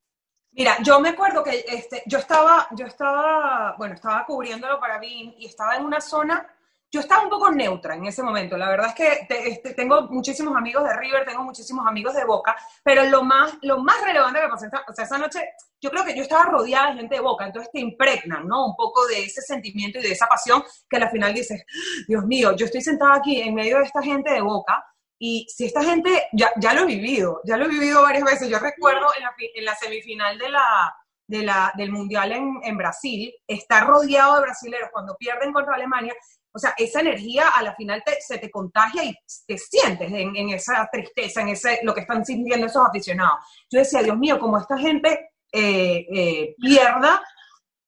Mira, 0.51 0.77
yo 0.83 0.99
me 0.99 1.09
acuerdo 1.09 1.43
que 1.43 1.65
este, 1.67 2.03
yo 2.05 2.19
estaba, 2.19 2.67
yo 2.71 2.85
estaba, 2.85 3.75
bueno, 3.77 3.95
estaba 3.95 4.25
cubriéndolo 4.25 4.79
para 4.79 4.99
BIM 4.99 5.33
y 5.37 5.47
estaba 5.47 5.75
en 5.75 5.83
una 5.83 5.99
zona 5.99 6.47
yo 6.93 6.99
estaba 6.99 7.23
un 7.23 7.29
poco 7.29 7.49
neutra 7.49 7.95
en 7.95 8.05
ese 8.05 8.21
momento. 8.21 8.55
La 8.55 8.69
verdad 8.69 8.89
es 8.89 8.93
que 8.93 9.27
este, 9.49 9.73
tengo 9.73 10.03
muchísimos 10.11 10.55
amigos 10.55 10.83
de 10.83 10.95
River, 10.95 11.25
tengo 11.25 11.43
muchísimos 11.43 11.87
amigos 11.87 12.13
de 12.13 12.23
Boca, 12.23 12.55
pero 12.83 13.03
lo 13.05 13.23
más, 13.23 13.57
lo 13.63 13.79
más 13.79 13.99
relevante 14.03 14.39
que 14.39 14.47
pasó, 14.47 14.67
o 14.87 14.93
sea, 14.93 15.05
esa 15.05 15.17
noche, 15.17 15.39
yo 15.81 15.89
creo 15.89 16.05
que 16.05 16.15
yo 16.15 16.21
estaba 16.21 16.45
rodeada 16.45 16.91
de 16.91 16.97
gente 16.97 17.15
de 17.15 17.21
Boca, 17.21 17.47
entonces 17.47 17.71
te 17.71 17.79
impregnan, 17.79 18.47
¿no? 18.47 18.67
Un 18.67 18.75
poco 18.75 19.07
de 19.07 19.23
ese 19.23 19.41
sentimiento 19.41 19.97
y 19.97 20.03
de 20.03 20.11
esa 20.11 20.27
pasión 20.27 20.63
que 20.87 20.97
al 20.97 21.09
final 21.09 21.33
dices, 21.33 21.65
Dios 22.07 22.25
mío, 22.25 22.55
yo 22.55 22.67
estoy 22.67 22.81
sentada 22.81 23.15
aquí 23.15 23.41
en 23.41 23.55
medio 23.55 23.79
de 23.79 23.85
esta 23.85 24.03
gente 24.03 24.31
de 24.31 24.41
Boca 24.41 24.85
y 25.17 25.47
si 25.49 25.65
esta 25.65 25.83
gente, 25.83 26.27
ya, 26.31 26.51
ya 26.57 26.75
lo 26.75 26.83
he 26.83 26.85
vivido, 26.85 27.41
ya 27.43 27.57
lo 27.57 27.65
he 27.65 27.69
vivido 27.69 28.03
varias 28.03 28.23
veces. 28.23 28.49
Yo 28.49 28.59
recuerdo 28.59 29.07
en 29.17 29.23
la, 29.23 29.33
en 29.55 29.65
la 29.65 29.75
semifinal 29.75 30.37
de 30.37 30.49
la, 30.49 30.95
de 31.25 31.41
la, 31.41 31.73
del 31.75 31.91
Mundial 31.91 32.33
en, 32.33 32.59
en, 32.61 32.77
Brasil, 32.77 33.33
estar 33.47 33.87
rodeado 33.87 34.35
de 34.35 34.41
brasileños 34.41 34.89
cuando 34.91 35.15
pierden 35.15 35.51
contra 35.51 35.73
Alemania 35.73 36.13
o 36.53 36.59
sea, 36.59 36.73
esa 36.77 37.01
energía 37.01 37.49
a 37.49 37.63
la 37.63 37.75
final 37.75 38.03
se 38.19 38.37
te 38.37 38.51
contagia 38.51 39.03
y 39.03 39.17
te 39.47 39.57
sientes 39.57 40.11
en, 40.11 40.49
esa 40.49 40.87
tristeza, 40.91 41.41
en 41.41 41.49
ese 41.49 41.79
lo 41.83 41.93
que 41.93 42.01
están 42.01 42.23
sintiendo 42.23 42.67
esos 42.67 42.87
aficionados. 42.87 43.43
Yo 43.71 43.79
decía, 43.79 44.03
Dios 44.03 44.17
mío, 44.17 44.39
como 44.39 44.59
esta 44.59 44.77
gente 44.77 45.31
eh, 45.51 46.05
eh, 46.13 46.55
pierda, 46.61 47.23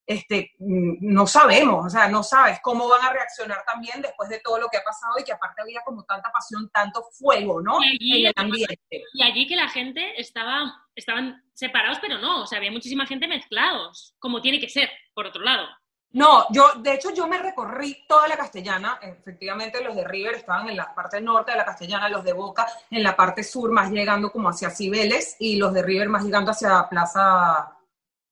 este, 0.07 0.51
mm, 0.59 0.97
no 1.13 1.27
sabemos, 1.27 1.85
o 1.85 1.89
sea, 1.89 2.07
no 2.07 2.23
sabes 2.23 2.59
cómo 2.61 2.87
van 2.87 3.03
a 3.05 3.13
reaccionar 3.13 3.63
también 3.65 4.01
después 4.01 4.29
de 4.29 4.39
todo 4.39 4.59
lo 4.59 4.67
que 4.69 4.77
ha 4.77 4.83
pasado 4.83 5.13
y 5.19 5.23
que 5.23 5.33
aparte 5.33 5.61
había 5.61 5.81
como 5.85 6.03
tanta 6.03 6.31
pasión, 6.31 6.69
tanto 6.71 7.03
fuego, 7.11 7.61
¿no? 7.61 7.77
en 7.83 8.25
el 8.25 8.33
ambiente. 8.35 9.03
Y 9.13 9.23
allí 9.23 9.47
que 9.47 9.55
la 9.55 9.69
gente 9.69 10.19
estaba, 10.19 10.87
estaban 10.95 11.43
separados, 11.53 11.99
pero 12.01 12.17
no, 12.17 12.43
o 12.43 12.47
sea, 12.47 12.57
había 12.57 12.71
muchísima 12.71 13.05
gente 13.05 13.27
mezclados, 13.27 14.15
como 14.19 14.41
tiene 14.41 14.59
que 14.59 14.69
ser, 14.69 14.89
por 15.13 15.27
otro 15.27 15.43
lado. 15.43 15.67
No, 16.15 16.45
yo, 16.49 16.75
de 16.77 16.93
hecho, 16.93 17.13
yo 17.13 17.27
me 17.27 17.37
recorrí 17.37 18.05
toda 18.07 18.25
la 18.29 18.37
castellana. 18.37 18.99
Efectivamente, 19.01 19.83
los 19.83 19.93
de 19.97 20.07
River 20.07 20.35
estaban 20.35 20.69
en 20.69 20.77
la 20.77 20.95
parte 20.95 21.19
norte 21.19 21.51
de 21.51 21.57
la 21.57 21.65
castellana, 21.65 22.07
los 22.07 22.23
de 22.23 22.31
Boca 22.31 22.65
en 22.89 23.03
la 23.03 23.17
parte 23.17 23.43
sur, 23.43 23.69
más 23.69 23.91
llegando 23.91 24.31
como 24.31 24.47
hacia 24.47 24.69
Cibeles, 24.69 25.35
y 25.39 25.57
los 25.57 25.73
de 25.73 25.83
River 25.83 26.07
más 26.07 26.23
llegando 26.23 26.51
hacia 26.51 26.87
Plaza, 26.89 27.77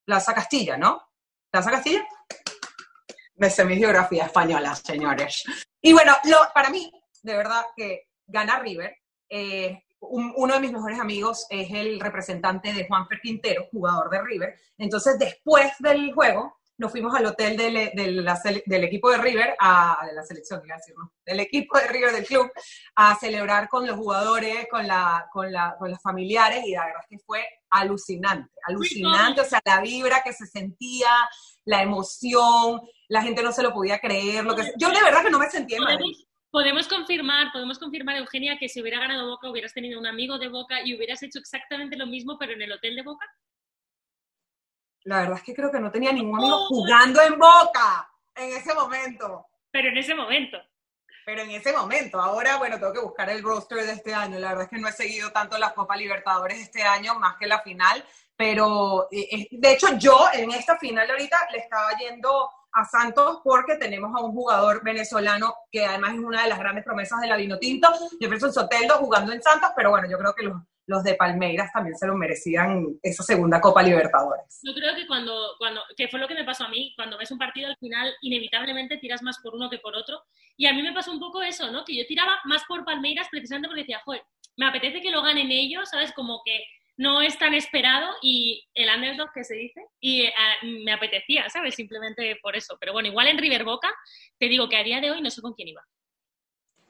Plaza 0.06 0.34
Castilla, 0.34 0.78
¿no? 0.78 1.10
¿Plaza 1.52 1.72
Castilla? 1.72 2.08
Me 3.36 3.50
sé 3.50 3.66
mi 3.66 3.76
geografía 3.76 4.28
española, 4.28 4.74
señores. 4.76 5.44
Y 5.82 5.92
bueno, 5.92 6.14
lo, 6.24 6.38
para 6.54 6.70
mí, 6.70 6.90
de 7.22 7.36
verdad, 7.36 7.66
que 7.76 8.12
gana 8.26 8.60
River. 8.60 8.96
Eh, 9.28 9.84
uno 10.00 10.54
de 10.54 10.60
mis 10.62 10.72
mejores 10.72 11.02
amigos 11.02 11.48
es 11.50 11.70
el 11.70 12.00
representante 12.00 12.72
de 12.72 12.88
Juan 12.88 13.06
Quintero, 13.22 13.68
jugador 13.74 14.10
de 14.10 14.22
River. 14.22 14.56
Entonces, 14.78 15.20
después 15.20 15.74
del 15.80 16.14
juego, 16.14 16.63
nos 16.78 16.92
fuimos 16.92 17.14
al 17.16 17.26
hotel 17.26 17.56
del, 17.56 18.84
equipo 18.84 19.12
de 19.12 19.18
River, 19.18 19.56
a, 19.60 20.06
de 20.06 20.14
la 20.14 20.24
selección, 20.24 20.62
iba 20.66 20.76
decir, 20.76 20.96
del 21.26 21.40
equipo 21.40 21.78
de 21.78 21.88
River 21.88 22.12
del 22.12 22.26
club, 22.26 22.52
a 22.96 23.16
celebrar 23.16 23.70
con 23.70 23.86
los 23.86 23.96
jugadores, 23.96 24.68
con, 24.70 24.88
la, 24.88 25.28
con, 25.32 25.52
la, 25.52 25.76
con 25.78 25.92
los 25.92 26.02
familiares, 26.02 26.64
y 26.66 26.72
la 26.72 26.86
verdad 26.86 27.02
es 27.02 27.08
que 27.10 27.24
fue 27.26 27.46
alucinante, 27.70 28.52
alucinante, 28.68 29.42
o 29.42 29.46
sea, 29.46 29.62
la 29.66 29.82
vibra 29.82 30.22
que 30.24 30.34
se 30.34 30.46
sentía, 30.48 31.10
la 31.66 31.82
emoción, 31.82 32.82
la 33.08 33.22
gente 33.22 33.44
no 33.44 33.52
se 33.52 33.64
lo 33.64 33.74
podía 33.74 34.00
creer, 34.00 34.44
lo 34.44 34.56
que 34.56 34.74
yo 34.78 34.90
de 34.90 35.04
verdad 35.04 35.24
que 35.24 35.32
no 35.32 35.40
me 35.40 35.50
sentía 35.50 35.78
en 35.78 36.00
Podemos 36.50 36.88
confirmar, 36.88 37.52
podemos 37.52 37.80
confirmar, 37.80 38.16
Eugenia, 38.18 38.60
que 38.60 38.70
si 38.70 38.80
hubiera 38.80 39.00
ganado 39.00 39.28
Boca 39.28 39.50
hubieras 39.50 39.74
tenido 39.74 40.00
un 40.00 40.06
amigo 40.06 40.38
de 40.38 40.50
Boca 40.50 40.86
y 40.86 40.96
hubieras 40.96 41.24
hecho 41.24 41.40
exactamente 41.40 41.98
lo 41.98 42.06
mismo, 42.06 42.38
pero 42.38 42.54
en 42.54 42.62
el 42.62 42.72
hotel 42.72 42.96
de 42.96 43.02
Boca 43.02 43.26
la 45.06 45.20
verdad 45.20 45.38
es 45.38 45.44
que 45.44 45.54
creo 45.54 45.72
que 45.72 45.80
no 45.80 45.92
tenía 45.92 46.12
ningún 46.12 46.40
amigo 46.40 46.66
jugando 46.68 47.22
en 47.22 47.38
Boca 47.38 48.10
en 48.36 48.54
ese 48.54 48.74
momento. 48.74 49.48
Pero 49.72 49.90
en 49.90 49.98
ese 49.98 50.16
momento. 50.16 50.58
Pero 51.26 51.42
en 51.42 51.52
ese 51.52 51.74
momento. 51.74 52.20
Ahora, 52.20 52.58
bueno, 52.58 52.78
tengo 52.80 52.94
que 52.94 53.00
buscar 53.00 53.30
el 53.30 53.44
roster 53.44 53.86
de 53.86 53.94
este 53.94 54.14
año. 54.14 54.40
La 54.40 54.50
verdad 54.50 54.66
es 54.66 54.70
que 54.70 54.80
no 54.80 54.88
he 54.88 54.94
seguido 54.94 55.32
tanto 55.32 55.58
la 55.58 55.74
Copa 55.74 55.96
Libertadores 55.96 56.60
este 56.60 56.84
año, 56.84 57.20
más 57.20 57.36
que 57.38 57.48
la 57.48 57.62
final. 57.62 58.04
Pero, 58.36 59.08
eh, 59.12 59.28
eh, 59.32 59.48
de 59.52 59.72
hecho, 59.72 59.88
yo 59.98 60.28
en 60.34 60.52
esta 60.52 60.78
final 60.78 61.10
ahorita 61.10 61.48
le 61.52 61.60
estaba 61.60 61.92
yendo 61.98 62.50
a 62.72 62.86
Santos 62.86 63.42
porque 63.44 63.76
tenemos 63.76 64.12
a 64.16 64.24
un 64.24 64.34
jugador 64.34 64.84
venezolano 64.84 65.54
que 65.72 65.86
además 65.86 66.14
es 66.14 66.20
una 66.20 66.44
de 66.44 66.50
las 66.50 66.60
grandes 66.60 66.84
promesas 66.84 67.22
de 67.22 67.28
la 67.28 67.38
Vinotinto, 67.38 67.90
Jefferson 68.20 68.52
Soteldo, 68.52 68.96
jugando 68.96 69.32
en 69.32 69.44
Santos, 69.44 69.70
pero 69.76 69.92
bueno, 69.92 70.10
yo 70.10 70.18
creo 70.18 70.34
que 70.34 70.44
los, 70.44 70.56
los 70.86 71.04
de 71.04 71.16
Palmeiras 71.16 71.72
también 71.72 71.98
se 71.98 72.08
lo 72.08 72.16
merecían 72.16 72.98
esa 73.02 73.24
segunda 73.24 73.62
Copa 73.62 73.84
Libertadores. 73.84 74.60
Yo 74.64 74.74
creo 74.74 74.96
que 74.96 75.08
cuando, 75.08 75.56
cuando, 75.58 75.82
que 75.96 76.08
fue 76.08 76.20
lo 76.20 76.28
que 76.28 76.36
me 76.36 76.44
pasó 76.44 76.66
a 76.66 76.70
mí, 76.70 76.94
cuando 76.96 77.18
ves 77.18 77.32
un 77.32 77.38
partido 77.38 77.70
al 77.70 77.78
final, 77.78 78.14
inevitablemente 78.22 78.98
tiras 78.98 79.22
más 79.22 79.40
por 79.40 79.56
uno 79.56 79.70
que 79.70 79.80
por 79.80 79.96
otro. 79.96 80.24
Y 80.58 80.66
a 80.66 80.74
mí 80.74 80.82
me 80.82 80.94
pasó 80.94 81.12
un 81.12 81.20
poco 81.20 81.42
eso, 81.42 81.72
¿no? 81.72 81.86
Que 81.86 81.96
yo 81.96 82.06
tiraba 82.06 82.40
más 82.46 82.64
por 82.68 82.86
Palmeiras 82.86 83.28
precisamente 83.32 83.68
porque 83.68 83.82
decía, 83.82 84.02
joder, 84.04 84.24
me 84.58 84.68
apetece 84.68 85.02
que 85.02 85.12
lo 85.12 85.22
ganen 85.22 85.52
ellos, 85.52 85.90
¿sabes? 85.90 86.12
Como 86.12 86.42
que 86.44 86.64
no 86.98 87.22
es 87.22 87.38
tan 87.40 87.54
esperado 87.54 88.14
y 88.22 88.68
el 88.76 88.90
underdog 88.94 89.32
que 89.34 89.44
se 89.44 89.56
dice, 89.56 89.82
y 90.00 90.24
eh, 90.24 90.34
me 90.84 90.92
apetecía, 90.92 91.50
¿sabes? 91.50 91.76
Simplemente 91.76 92.38
por 92.42 92.56
eso. 92.56 92.78
Pero 92.80 92.94
bueno, 92.94 93.08
igual 93.08 93.28
en 93.28 93.38
River 93.38 93.64
Boca, 93.64 93.92
te 94.38 94.48
digo 94.48 94.70
que 94.70 94.78
a 94.78 94.84
día 94.84 95.02
de 95.02 95.12
hoy 95.12 95.22
no 95.22 95.32
sé 95.32 95.42
con 95.42 95.54
quién 95.54 95.70
iba. 95.70 95.84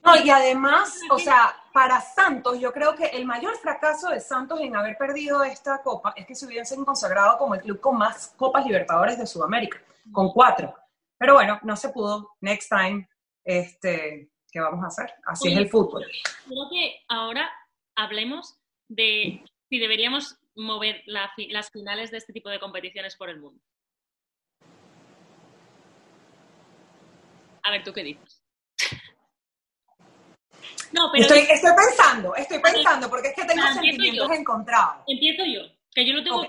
No, 0.03 0.15
y 0.17 0.29
además, 0.29 0.99
o 1.09 1.17
sea, 1.17 1.55
para 1.71 2.01
Santos, 2.01 2.59
yo 2.59 2.71
creo 2.71 2.95
que 2.95 3.05
el 3.05 3.25
mayor 3.25 3.55
fracaso 3.57 4.09
de 4.09 4.19
Santos 4.19 4.59
en 4.61 4.75
haber 4.75 4.97
perdido 4.97 5.43
esta 5.43 5.81
copa 5.81 6.13
es 6.15 6.25
que 6.25 6.35
se 6.35 6.45
hubiesen 6.45 6.83
consagrado 6.85 7.37
como 7.37 7.55
el 7.55 7.61
club 7.61 7.79
con 7.79 7.97
más 7.97 8.33
copas 8.37 8.65
libertadores 8.65 9.17
de 9.17 9.25
Sudamérica, 9.25 9.81
con 10.11 10.29
cuatro. 10.31 10.75
Pero 11.17 11.35
bueno, 11.35 11.59
no 11.63 11.75
se 11.75 11.89
pudo. 11.89 12.35
Next 12.41 12.69
time, 12.69 13.07
este, 13.43 14.29
¿qué 14.51 14.59
vamos 14.59 14.83
a 14.83 14.87
hacer? 14.87 15.13
Así 15.25 15.51
es 15.51 15.57
el 15.57 15.69
fútbol. 15.69 16.05
Creo 16.45 16.69
que 16.69 16.99
ahora 17.07 17.49
hablemos 17.95 18.59
de 18.89 19.43
si 19.69 19.79
deberíamos 19.79 20.37
mover 20.55 21.01
las 21.05 21.71
finales 21.71 22.11
de 22.11 22.17
este 22.17 22.33
tipo 22.33 22.49
de 22.49 22.59
competiciones 22.59 23.15
por 23.15 23.29
el 23.29 23.39
mundo. 23.39 23.61
A 27.63 27.71
ver, 27.71 27.83
¿tú 27.83 27.93
qué 27.93 28.03
dices? 28.03 28.42
No, 30.91 31.09
pero 31.11 31.23
estoy, 31.23 31.71
pensando, 31.75 32.35
estoy 32.35 32.59
pensando, 32.59 33.09
porque 33.09 33.29
es 33.29 33.35
que 33.35 33.45
tengo 33.45 33.63
sentimientos 33.67 34.31
encontrados. 34.31 35.03
Empiezo 35.07 35.43
yo, 35.45 35.61
que 35.93 36.05
yo 36.05 36.13
no 36.13 36.23
tengo... 36.23 36.47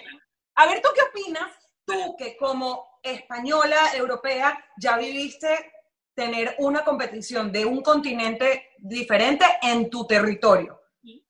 A 0.56 0.66
ver, 0.66 0.80
¿tú 0.80 0.88
qué 0.94 1.00
opinas? 1.02 1.50
Tú 1.84 2.16
que 2.16 2.36
como 2.36 2.98
española, 3.02 3.76
europea, 3.94 4.58
ya 4.76 4.96
viviste 4.96 5.72
tener 6.14 6.54
una 6.58 6.84
competición 6.84 7.50
de 7.50 7.64
un 7.64 7.82
continente 7.82 8.70
diferente 8.78 9.44
en 9.62 9.90
tu 9.90 10.06
territorio. 10.06 10.80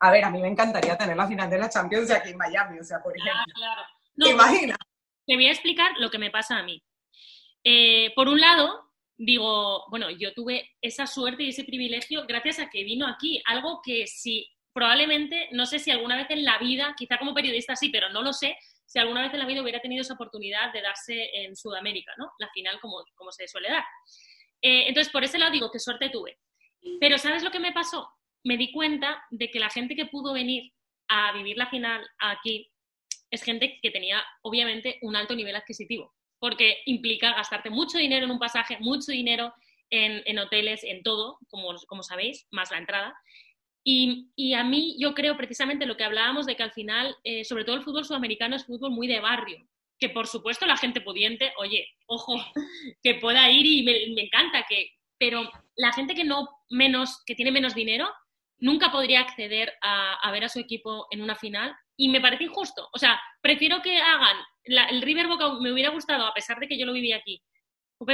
A 0.01 0.11
ver, 0.11 0.25
a 0.25 0.31
mí 0.31 0.41
me 0.41 0.49
encantaría 0.49 0.97
tener 0.97 1.17
la 1.17 1.27
final 1.27 1.51
de 1.51 1.59
la 1.59 1.69
Champions 1.69 2.11
aquí 2.11 2.31
en 2.31 2.37
Miami, 2.37 2.79
o 2.79 2.85
sea, 2.85 3.03
por 3.03 3.17
ejemplo. 3.17 3.43
claro. 3.55 3.83
¿Te 4.17 4.31
imaginas? 4.31 4.79
Te 5.27 5.35
voy 5.35 5.47
a 5.47 5.53
explicar 5.53 5.93
lo 5.99 6.11
que 6.11 6.19
me 6.19 6.31
pasa 6.31 6.59
a 6.59 6.63
mí. 6.63 6.81
Eh, 7.65 8.13
por 8.15 8.29
un 8.29 8.41
lado, 8.41 8.84
digo, 9.17 9.85
bueno, 9.91 10.11
yo 10.11 10.33
tuve 10.33 10.71
esa 10.81 11.07
suerte 11.07 11.45
y 11.45 11.51
ese 11.51 11.65
privilegio 11.65 12.25
gracias 12.27 12.59
a 12.59 12.71
que 12.71 12.85
vino 12.85 13.07
aquí, 13.07 13.43
algo 13.47 13.81
que 13.83 14.07
si 14.07 14.49
probablemente, 14.73 15.49
no 15.53 15.67
sé 15.67 15.79
si 15.79 15.91
alguna 15.91 16.17
vez 16.17 16.27
en 16.31 16.45
la 16.45 16.59
vida, 16.59 16.95
quizá 16.97 17.19
como 17.19 17.35
periodista 17.35 17.77
sí, 17.77 17.91
pero 17.91 18.09
no 18.09 18.23
lo 18.23 18.33
sé, 18.33 18.57
si 18.85 18.99
alguna 18.99 19.23
vez 19.23 19.33
en 19.33 19.39
la 19.39 19.47
vida 19.47 19.63
hubiera 19.63 19.81
tenido 19.81 20.03
esa 20.03 20.15
oportunidad 20.15 20.73
de 20.73 20.83
darse 20.83 21.31
en 21.33 21.57
Sudamérica, 21.57 22.13
¿no? 22.19 22.33
La 22.39 22.49
final 22.51 22.81
como, 22.81 23.05
como 23.15 23.33
se 23.33 23.47
suele 23.49 23.71
dar. 23.71 23.85
Eh, 24.61 24.89
entonces, 24.89 25.13
por 25.13 25.25
ese 25.25 25.39
lado 25.39 25.53
digo, 25.53 25.71
qué 25.71 25.79
suerte 25.79 26.11
tuve. 26.11 26.39
Pero 27.01 27.19
¿sabes 27.19 27.43
lo 27.43 27.51
que 27.51 27.61
me 27.61 27.73
pasó? 27.73 28.09
Me 28.43 28.57
di 28.57 28.73
cuenta 28.73 29.25
de 29.31 29.51
que 29.51 29.59
la 29.59 29.71
gente 29.71 29.95
que 29.95 30.07
pudo 30.07 30.33
venir 30.33 30.73
a 31.09 31.33
vivir 31.33 31.57
la 31.57 31.71
final 31.71 32.07
aquí 32.19 32.71
es 33.31 33.43
gente 33.43 33.79
que 33.81 33.91
tenía, 33.91 34.23
obviamente, 34.43 34.99
un 35.03 35.17
alto 35.17 35.35
nivel 35.35 35.57
adquisitivo 35.57 36.15
porque 36.45 36.83
implica 36.85 37.33
gastarte 37.33 37.71
mucho 37.71 37.97
dinero 37.97 38.27
en 38.27 38.31
un 38.31 38.39
pasaje, 38.39 38.77
mucho 38.79 39.13
dinero 39.13 39.55
en, 39.89 40.39
hoteles, 40.39 40.85
en 40.85 41.03
todo, 41.03 41.39
como, 41.49 41.75
como 41.87 42.03
sabéis, 42.03 42.47
más 42.51 42.71
la 42.71 42.77
entrada. 42.77 43.17
Y, 43.83 44.29
y, 44.37 44.53
a 44.53 44.63
mí 44.63 44.95
yo 45.01 45.15
creo 45.15 45.39
precisamente 45.39 45.87
lo 45.87 45.97
que 45.97 46.05
hablábamos 46.05 46.45
de 46.45 46.55
que 46.55 46.63
al 46.63 46.73
final, 46.73 47.17
eh, 47.25 47.47
sobre 47.47 47.65
todo 47.65 47.77
el 47.77 47.83
fútbol 47.83 48.05
sudamericano 48.05 48.57
es 48.57 48.67
fútbol 48.67 48.91
muy 48.91 49.07
de 49.07 49.21
barrio, 49.21 49.67
que 49.99 50.11
por 50.11 50.27
supuesto 50.27 50.67
la 50.67 50.77
gente 50.77 51.01
pudiente, 51.01 51.55
oye, 51.57 51.89
ojo, 52.05 52.37
que 53.03 53.15
pueda 53.15 53.51
ir 53.51 53.65
y 53.65 53.83
me, 53.83 54.15
me 54.15 54.27
encanta, 54.27 54.67
que, 54.69 54.91
pero 55.17 55.51
la 55.77 55.95
gente 55.95 56.15
que 56.15 56.25
no 56.25 56.51
menos, 56.69 57.23
que 57.25 57.35
tiene 57.35 57.53
menos 57.53 57.75
dinero, 57.75 58.07
nunca 58.59 58.93
podría 58.93 59.21
acceder 59.21 59.73
a, 59.81 60.17
a, 60.17 60.31
ver 60.31 60.45
a 60.45 60.51
su 60.51 60.61
equipo 60.61 61.07
en 61.11 61.23
una 61.23 61.37
final 61.37 61.75
y 61.97 62.09
me 62.09 62.21
parece 62.21 62.45
injusto. 62.45 62.89
O 62.93 62.99
sea, 62.99 63.21
prefiero 63.41 63.83
que 63.83 63.97
hagan 63.99 64.37
la, 64.65 64.87
el 64.87 65.03
River 65.03 65.29
Boca, 65.29 65.55
me 65.61 65.73
hubiera 65.73 65.91
gustado, 65.91 66.27
a 66.27 66.35
pesar 66.35 66.59
de 66.59 66.69
que 66.69 66.79
yo 66.79 66.87
lo 66.87 66.93
viví 66.93 67.13
aquí, 67.13 67.43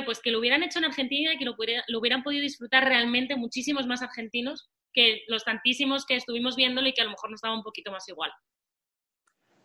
pues 0.05 0.21
que 0.21 0.31
lo 0.31 0.39
hubieran 0.39 0.63
hecho 0.63 0.79
en 0.79 0.85
Argentina 0.85 1.35
y 1.35 1.39
que 1.39 1.45
lo, 1.45 1.57
lo 1.89 1.99
hubieran 1.99 2.23
podido 2.23 2.43
disfrutar 2.43 2.85
realmente 2.85 3.37
muchísimos 3.37 3.87
más 3.87 4.03
argentinos 4.03 4.69
que 4.93 5.23
los 5.29 5.45
tantísimos 5.45 6.05
que 6.05 6.17
estuvimos 6.17 6.57
viéndolo 6.57 6.89
y 6.89 6.93
que 6.93 7.03
a 7.03 7.05
lo 7.05 7.11
mejor 7.11 7.31
nos 7.31 7.41
daba 7.41 7.55
un 7.55 7.63
poquito 7.63 7.91
más 7.91 8.09
igual. 8.09 8.33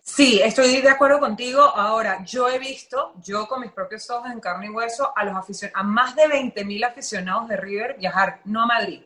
Sí, 0.02 0.40
estoy 0.44 0.82
de 0.82 0.90
acuerdo 0.90 1.20
contigo. 1.20 1.62
Ahora, 1.62 2.24
yo 2.24 2.48
he 2.48 2.60
visto, 2.60 3.14
yo 3.24 3.48
con 3.48 3.62
mis 3.62 3.72
propios 3.72 4.08
ojos 4.12 4.30
en 4.32 4.40
carne 4.40 4.68
y 4.68 4.70
hueso, 4.70 5.12
a 5.16 5.26
los 5.26 5.36
aficionados, 5.36 5.80
a 5.80 5.84
más 5.84 6.16
de 6.16 6.24
20.000 6.26 6.86
aficionados 6.86 7.48
de 7.48 7.58
River 7.58 7.98
viajar, 7.98 8.40
no 8.46 8.62
a 8.62 8.68
Madrid, 8.68 9.02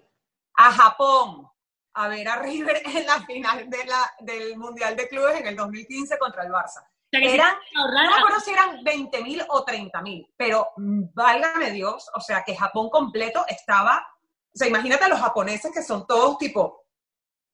a 0.56 0.72
Japón, 0.74 1.48
a 1.94 2.08
ver 2.08 2.28
a 2.28 2.38
River 2.38 2.82
en 2.86 3.06
la 3.06 3.22
final 3.26 3.70
de 3.70 3.86
la, 3.86 4.14
del 4.20 4.58
Mundial 4.58 4.96
de 4.96 5.08
Clubes 5.08 5.40
en 5.40 5.48
el 5.48 5.56
2015 5.56 6.18
contra 6.18 6.44
el 6.44 6.52
Barça. 6.52 6.84
O 7.12 7.18
sea, 7.18 7.34
eran, 7.34 7.56
no 7.74 7.92
me 7.92 8.18
acuerdo 8.18 8.40
si 8.40 8.52
eran 8.52 8.84
20.000 8.84 9.46
o 9.50 9.66
30.000, 9.66 10.34
pero 10.38 10.70
mm, 10.78 11.06
válgame 11.14 11.72
Dios, 11.72 12.08
o 12.14 12.22
sea, 12.22 12.44
que 12.44 12.56
Japón 12.56 12.90
completo 12.92 13.44
estaba, 13.48 14.06
o 14.54 14.58
sea, 14.58 14.68
imagínate 14.68 15.06
a 15.06 15.10
los 15.10 15.20
japoneses 15.20 15.72
que 15.74 15.82
son 15.82 16.06
todos 16.06 16.38
tipo... 16.38 16.86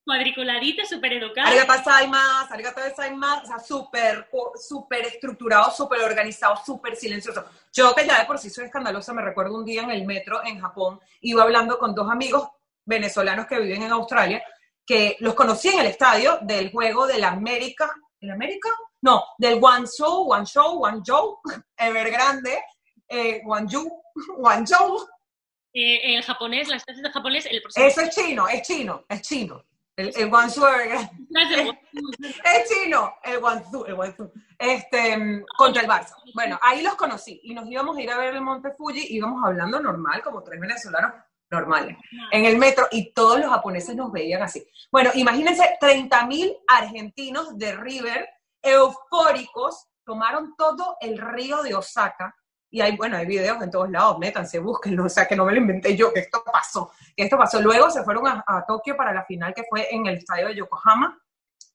Cuadriculaditos, 0.03 0.89
súper 0.89 1.13
educados. 1.13 1.49
Arigato 1.49 1.73
gozaimasu, 1.73 2.53
arigato 2.53 2.81
gozaimasu, 2.81 3.43
o 3.43 3.47
sea, 3.47 3.59
súper, 3.59 4.29
súper 4.55 5.05
estructurado, 5.05 5.71
súper 5.71 6.01
organizado, 6.01 6.57
súper 6.63 6.95
silencioso. 6.95 7.43
Yo 7.73 7.95
que 7.95 8.05
ya 8.05 8.19
de 8.19 8.25
por 8.25 8.37
sí 8.37 8.51
soy 8.51 8.65
escandalosa, 8.65 9.13
me 9.13 9.23
recuerdo 9.23 9.55
un 9.55 9.65
día 9.65 9.81
en 9.81 9.89
el 9.89 10.05
metro 10.05 10.45
en 10.45 10.59
Japón, 10.59 10.99
iba 11.21 11.41
hablando 11.41 11.79
con 11.79 11.95
dos 11.95 12.11
amigos 12.11 12.49
venezolanos 12.85 13.47
que 13.47 13.59
viven 13.59 13.83
en 13.83 13.91
Australia, 13.91 14.43
que 14.85 15.17
los 15.19 15.33
conocí 15.33 15.69
en 15.69 15.79
el 15.79 15.87
estadio 15.87 16.39
del 16.41 16.71
juego 16.71 17.07
del 17.07 17.23
América, 17.23 17.91
¿el 18.21 18.31
América? 18.31 18.69
No, 19.01 19.23
del 19.37 19.59
Guangzhou, 19.59 20.25
Guangzhou, 20.25 20.77
Guangzhou, 20.77 21.39
Evergrande, 21.77 22.61
eh, 23.07 23.41
Guangzhou, 23.43 24.03
Guangzhou. 24.37 25.07
Eh, 25.77 26.15
el 26.15 26.23
japonés, 26.23 26.69
las 26.69 26.85
clases 26.85 27.03
de 27.03 27.11
japonés, 27.11 27.45
el 27.47 27.61
Eso 27.75 27.99
es 27.99 28.15
chino, 28.15 28.47
es 28.47 28.61
chino, 28.61 29.03
es 29.09 29.21
chino. 29.21 29.61
El, 29.97 30.09
el 30.15 30.29
Guangzhou 30.29 30.65
Evergrande. 30.67 31.11
es, 32.45 32.69
chino, 32.69 33.15
el 33.21 33.39
Guangzhou, 33.41 33.83
el 33.83 33.95
Guangzhou. 33.95 34.31
Este, 34.57 35.43
contra 35.57 35.81
el 35.81 35.89
Barça. 35.89 36.15
Bueno, 36.33 36.57
ahí 36.61 36.81
los 36.81 36.95
conocí 36.95 37.41
y 37.43 37.53
nos 37.53 37.69
íbamos 37.69 37.97
a 37.97 38.01
ir 38.01 38.09
a 38.09 38.17
ver 38.17 38.35
el 38.35 38.41
Monte 38.41 38.71
Fuji, 38.71 39.07
íbamos 39.09 39.43
hablando 39.43 39.77
normal, 39.81 40.23
como 40.23 40.41
tres 40.43 40.61
venezolanos 40.61 41.11
normales, 41.49 41.97
en 42.31 42.45
el 42.45 42.57
metro 42.57 42.87
y 42.91 43.13
todos 43.13 43.39
los 43.39 43.49
japoneses 43.49 43.95
nos 43.95 44.11
veían 44.11 44.41
así. 44.41 44.67
Bueno, 44.91 45.11
imagínense 45.13 45.77
30.000 45.79 46.57
argentinos 46.67 47.57
de 47.57 47.75
River 47.75 48.27
eufóricos 48.61 49.87
tomaron 50.03 50.55
todo 50.55 50.97
el 51.01 51.17
río 51.17 51.61
de 51.63 51.75
Osaka 51.75 52.35
y 52.69 52.81
hay, 52.81 52.95
bueno, 52.97 53.15
hay 53.17 53.25
videos 53.25 53.61
en 53.61 53.71
todos 53.71 53.89
lados, 53.89 54.19
métanse, 54.19 54.59
búsquenlo, 54.59 55.05
o 55.05 55.09
sea, 55.09 55.27
que 55.27 55.35
no 55.35 55.45
me 55.45 55.53
lo 55.53 55.59
inventé 55.59 55.95
yo, 55.95 56.11
que 56.11 56.19
esto 56.21 56.43
pasó, 56.43 56.91
que 57.15 57.23
esto 57.23 57.37
pasó. 57.37 57.61
Luego 57.61 57.89
se 57.89 58.03
fueron 58.03 58.27
a, 58.27 58.43
a 58.45 58.65
Tokio 58.65 58.97
para 58.97 59.13
la 59.13 59.23
final 59.23 59.53
que 59.53 59.63
fue 59.69 59.87
en 59.93 60.05
el 60.07 60.15
estadio 60.15 60.47
de 60.47 60.55
Yokohama 60.55 61.17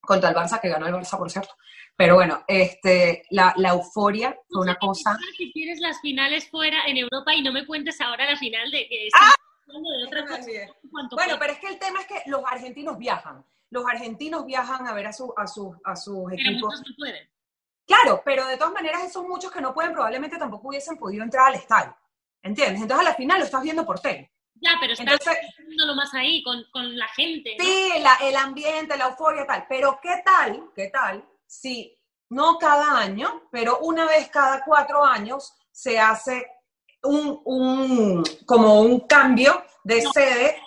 contra 0.01 0.31
el 0.31 0.35
Barça, 0.35 0.61
que 0.61 0.69
ganó 0.69 0.87
el 0.87 0.95
Barça, 0.95 1.17
por 1.17 1.31
cierto. 1.31 1.55
Pero 1.97 2.17
bueno, 2.17 2.45
este, 2.47 3.25
la, 3.31 3.55
la 3.57 3.71
euforia 3.71 4.37
fue 4.49 4.63
una 4.63 4.77
cosa... 4.77 5.17
Si 5.37 5.53
tienes 5.53 5.81
las 5.81 6.01
finales 6.01 6.49
fuera 6.51 6.85
en 6.87 6.97
Europa 6.99 7.35
y 7.35 7.43
no 7.43 7.53
me 7.53 7.67
cuentes 7.67 8.01
ahora 8.01 8.31
la 8.31 8.37
final 8.37 8.71
de... 8.71 8.89
que 8.89 9.09
¡Ah! 9.15 9.35
Bueno, 11.13 11.37
pero 11.39 11.53
es 11.53 11.59
que 11.59 11.69
el 11.69 11.79
tema 11.79 12.01
es 12.01 12.07
que 12.07 12.23
los 12.27 12.43
argentinos 12.47 12.99
viajan. 12.99 13.45
Los 13.71 13.87
argentinos 13.87 14.45
viajan 14.47 14.87
a 14.89 14.93
ver 14.95 15.07
a, 15.07 15.13
su, 15.13 15.33
a, 15.37 15.47
su, 15.47 15.75
a 15.85 15.95
sus 15.97 16.25
pero 16.31 16.35
equipos. 16.35 16.71
muchos 16.75 16.89
no 16.91 16.97
pueden. 16.97 17.31
Claro, 17.87 18.23
pero 18.25 18.47
de 18.47 18.57
todas 18.57 18.73
maneras 18.73 19.03
esos 19.05 19.25
muchos 19.27 19.51
que 19.51 19.61
no 19.61 19.73
pueden 19.75 19.93
probablemente 19.93 20.39
tampoco 20.39 20.69
hubiesen 20.69 20.97
podido 20.97 21.23
entrar 21.25 21.49
al 21.49 21.55
estadio. 21.55 21.97
¿Entiendes? 22.43 22.83
Entonces 22.83 23.07
a 23.07 23.11
la 23.11 23.17
final 23.17 23.39
lo 23.39 23.45
estás 23.45 23.63
viendo 23.63 23.85
por 23.85 24.01
tele. 24.01 24.33
Ya, 24.55 24.73
pero 24.81 24.93
estás 24.93 25.07
Entonces- 25.07 25.39
viéndolo 25.59 25.95
más 25.95 26.13
ahí, 26.15 26.43
con, 26.43 26.63
con 26.73 26.97
la 26.97 27.09
gente. 27.09 27.57
¿no? 27.59 27.65
Sí, 27.65 27.93
la- 28.01 28.19
el 28.23 28.37
ambiente, 28.37 28.97
la 28.97 29.07
euforia, 29.09 29.47
tal. 29.47 29.67
Pero 29.69 29.99
¿qué 30.03 30.23
tal? 30.25 30.71
¿Qué 30.75 30.89
tal? 30.89 31.25
Si 31.47 31.97
no 32.31 32.59
cada 32.59 32.99
año, 32.99 33.49
pero 33.51 33.79
una 33.81 34.05
vez 34.07 34.29
cada 34.31 34.63
cuatro 34.65 35.05
años 35.05 35.55
se 35.71 35.99
hace 35.99 36.47
un, 37.03 37.41
un 37.45 38.25
como 38.47 38.81
un 38.81 39.01
cambio 39.01 39.65
de 39.85 40.03
No. 40.03 40.13
sede. 40.13 40.63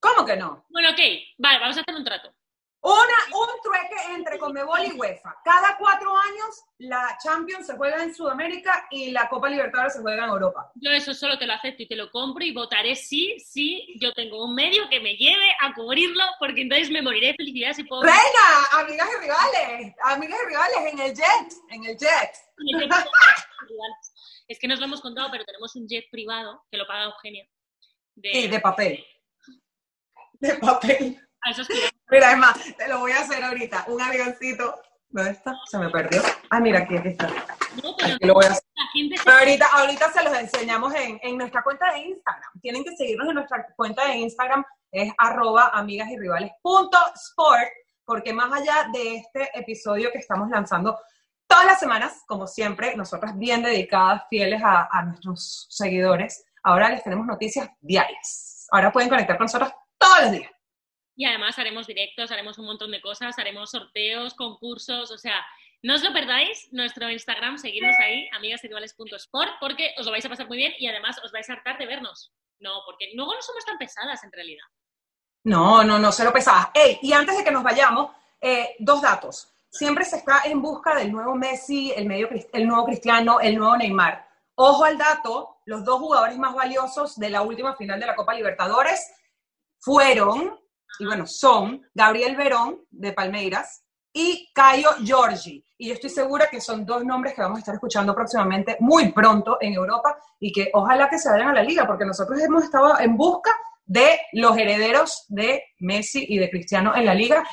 ¿Cómo 0.00 0.24
que 0.24 0.36
no? 0.36 0.64
Bueno, 0.70 0.90
ok, 0.90 0.98
vale, 1.38 1.58
vamos 1.58 1.76
a 1.76 1.80
hacer 1.80 1.94
un 1.94 2.04
trato. 2.04 2.32
Una, 2.80 2.94
un 3.34 3.48
trueque 3.60 4.14
entre 4.14 4.38
Conmebol 4.38 4.80
y 4.86 4.92
UEFA. 4.92 5.34
Cada 5.44 5.76
cuatro 5.76 6.16
años 6.16 6.62
la 6.78 7.18
Champions 7.20 7.66
se 7.66 7.76
juega 7.76 8.04
en 8.04 8.14
Sudamérica 8.14 8.86
y 8.92 9.10
la 9.10 9.28
Copa 9.28 9.48
Libertadores 9.50 9.94
se 9.94 10.00
juega 10.00 10.22
en 10.24 10.30
Europa. 10.30 10.70
Yo 10.76 10.92
eso 10.92 11.12
solo 11.12 11.36
te 11.36 11.46
lo 11.46 11.54
acepto 11.54 11.82
y 11.82 11.88
te 11.88 11.96
lo 11.96 12.08
compro 12.12 12.44
y 12.44 12.52
votaré 12.54 12.94
sí, 12.94 13.36
sí, 13.40 13.96
yo 14.00 14.12
tengo 14.12 14.44
un 14.44 14.54
medio 14.54 14.88
que 14.88 15.00
me 15.00 15.16
lleve 15.16 15.50
a 15.60 15.74
cubrirlo 15.74 16.22
porque 16.38 16.62
entonces 16.62 16.88
me 16.90 17.02
moriré 17.02 17.28
de 17.28 17.34
felicidad 17.34 17.72
si 17.72 17.82
puedo... 17.82 18.02
Reina, 18.02 18.20
amigas 18.74 19.08
y 19.16 19.22
rivales, 19.22 19.94
amigas 20.04 20.38
y 20.44 20.46
rivales 20.48 20.92
en 20.92 20.98
el 21.00 21.14
jet, 21.16 21.52
en 21.70 21.84
el 21.84 21.98
jet. 21.98 22.30
Es 24.48 24.58
que 24.58 24.66
nos 24.66 24.78
lo 24.80 24.86
hemos 24.86 25.00
contado, 25.02 25.28
pero 25.30 25.44
tenemos 25.44 25.76
un 25.76 25.86
jet 25.86 26.06
privado 26.10 26.64
que 26.70 26.78
lo 26.78 26.86
paga 26.86 27.04
Eugenia. 27.04 27.46
De, 28.14 28.32
Sí, 28.32 28.48
de 28.48 28.60
papel. 28.60 29.04
De 30.40 30.54
papel. 30.54 31.20
a 31.42 31.50
esos 31.50 31.66
piratas. 31.68 31.92
Mira, 32.10 32.32
es 32.32 32.38
más, 32.38 32.76
te 32.76 32.88
lo 32.88 33.00
voy 33.00 33.12
a 33.12 33.20
hacer 33.20 33.44
ahorita. 33.44 33.84
Un 33.88 34.00
avioncito. 34.00 34.80
¿Dónde 35.10 35.30
está? 35.32 35.54
Se 35.66 35.78
me 35.78 35.88
perdió. 35.90 36.22
Ah, 36.50 36.60
mira, 36.60 36.80
aquí, 36.80 36.96
aquí 36.96 37.08
está. 37.08 37.28
No, 37.82 37.94
pero 37.96 38.14
Aquí 38.14 38.26
lo 38.26 38.34
voy 38.34 38.44
a 38.44 38.50
hacer. 38.50 38.64
la 38.74 38.86
gente 38.92 39.16
se... 39.16 39.24
Pero 39.24 39.36
ahorita, 39.38 39.66
ahorita 39.72 40.12
se 40.12 40.22
los 40.24 40.34
enseñamos 40.38 40.94
en, 40.94 41.18
en 41.22 41.38
nuestra 41.38 41.62
cuenta 41.62 41.92
de 41.92 42.00
Instagram. 42.00 42.50
Tienen 42.60 42.84
que 42.84 42.96
seguirnos 42.96 43.28
en 43.28 43.34
nuestra 43.34 43.66
cuenta 43.76 44.06
de 44.06 44.16
Instagram, 44.16 44.64
es 44.92 45.12
arroba 45.18 45.68
amigas 45.74 46.08
y 46.10 46.18
rivales 46.18 46.50
punto 46.62 46.98
sport, 47.14 47.68
porque 48.04 48.32
más 48.34 48.52
allá 48.52 48.88
de 48.92 49.16
este 49.16 49.50
episodio 49.58 50.10
que 50.12 50.18
estamos 50.18 50.48
lanzando 50.50 50.98
todas 51.48 51.64
las 51.64 51.80
semanas, 51.80 52.22
como 52.26 52.46
siempre, 52.46 52.94
nosotras 52.96 53.36
bien 53.36 53.62
dedicadas, 53.62 54.22
fieles 54.30 54.62
a, 54.62 54.88
a 54.90 55.02
nuestros 55.02 55.66
seguidores, 55.70 56.44
ahora 56.62 56.90
les 56.90 57.02
tenemos 57.02 57.26
noticias 57.26 57.68
diarias. 57.80 58.68
Ahora 58.70 58.92
pueden 58.92 59.08
conectar 59.08 59.36
con 59.36 59.46
nosotros 59.46 59.72
todos 59.98 60.22
los 60.22 60.32
días. 60.32 60.52
Y 61.16 61.24
además 61.24 61.58
haremos 61.58 61.86
directos, 61.86 62.30
haremos 62.30 62.58
un 62.58 62.66
montón 62.66 62.92
de 62.92 63.00
cosas, 63.00 63.36
haremos 63.38 63.70
sorteos, 63.70 64.34
concursos, 64.34 65.10
o 65.10 65.18
sea, 65.18 65.44
no 65.82 65.94
os 65.94 66.02
lo 66.02 66.12
perdáis, 66.12 66.68
nuestro 66.72 67.08
Instagram, 67.10 67.56
seguidnos 67.58 67.94
ahí, 68.00 68.28
amigasirrivales.sport, 68.36 69.50
porque 69.60 69.94
os 69.96 70.06
lo 70.06 70.12
vais 70.12 70.24
a 70.24 70.28
pasar 70.28 70.48
muy 70.48 70.56
bien 70.56 70.72
y 70.78 70.88
además 70.88 71.20
os 71.24 71.32
vais 71.32 71.48
a 71.48 71.54
hartar 71.54 71.78
de 71.78 71.86
vernos. 71.86 72.32
No, 72.60 72.82
porque 72.84 73.10
luego 73.14 73.34
no 73.34 73.42
somos 73.42 73.64
tan 73.64 73.78
pesadas 73.78 74.22
en 74.24 74.32
realidad. 74.32 74.64
No, 75.44 75.84
no, 75.84 75.98
no, 75.98 76.10
cero 76.10 76.32
pesadas. 76.32 76.68
Ey, 76.74 76.98
y 77.00 77.12
antes 77.12 77.38
de 77.38 77.44
que 77.44 77.52
nos 77.52 77.62
vayamos, 77.62 78.10
eh, 78.40 78.74
dos 78.80 79.00
datos. 79.00 79.52
Siempre 79.70 80.04
se 80.04 80.16
está 80.16 80.42
en 80.44 80.62
busca 80.62 80.94
del 80.94 81.12
nuevo 81.12 81.34
Messi, 81.34 81.92
el, 81.94 82.06
medio, 82.06 82.28
el 82.52 82.66
nuevo 82.66 82.86
Cristiano, 82.86 83.40
el 83.40 83.56
nuevo 83.56 83.76
Neymar. 83.76 84.26
Ojo 84.54 84.84
al 84.84 84.98
dato, 84.98 85.58
los 85.66 85.84
dos 85.84 86.00
jugadores 86.00 86.36
más 86.38 86.54
valiosos 86.54 87.16
de 87.16 87.30
la 87.30 87.42
última 87.42 87.76
final 87.76 88.00
de 88.00 88.06
la 88.06 88.16
Copa 88.16 88.34
Libertadores 88.34 89.08
fueron, 89.78 90.58
y 90.98 91.04
bueno, 91.04 91.26
son 91.26 91.86
Gabriel 91.94 92.34
Verón 92.34 92.80
de 92.90 93.12
Palmeiras 93.12 93.84
y 94.12 94.50
Caio 94.52 94.90
Giorgi. 95.04 95.64
Y 95.76 95.88
yo 95.88 95.94
estoy 95.94 96.10
segura 96.10 96.48
que 96.50 96.60
son 96.60 96.84
dos 96.84 97.04
nombres 97.04 97.34
que 97.34 97.42
vamos 97.42 97.58
a 97.58 97.60
estar 97.60 97.74
escuchando 97.74 98.14
próximamente, 98.14 98.76
muy 98.80 99.12
pronto 99.12 99.58
en 99.60 99.74
Europa, 99.74 100.18
y 100.40 100.50
que 100.50 100.70
ojalá 100.72 101.08
que 101.08 101.18
se 101.18 101.30
vayan 101.30 101.50
a 101.50 101.54
la 101.54 101.62
liga, 101.62 101.86
porque 101.86 102.04
nosotros 102.04 102.40
hemos 102.40 102.64
estado 102.64 102.98
en 102.98 103.16
busca 103.16 103.56
de 103.84 104.18
los 104.32 104.56
herederos 104.56 105.24
de 105.28 105.62
Messi 105.78 106.26
y 106.28 106.38
de 106.38 106.50
Cristiano 106.50 106.96
en 106.96 107.06
la 107.06 107.14
liga. 107.14 107.44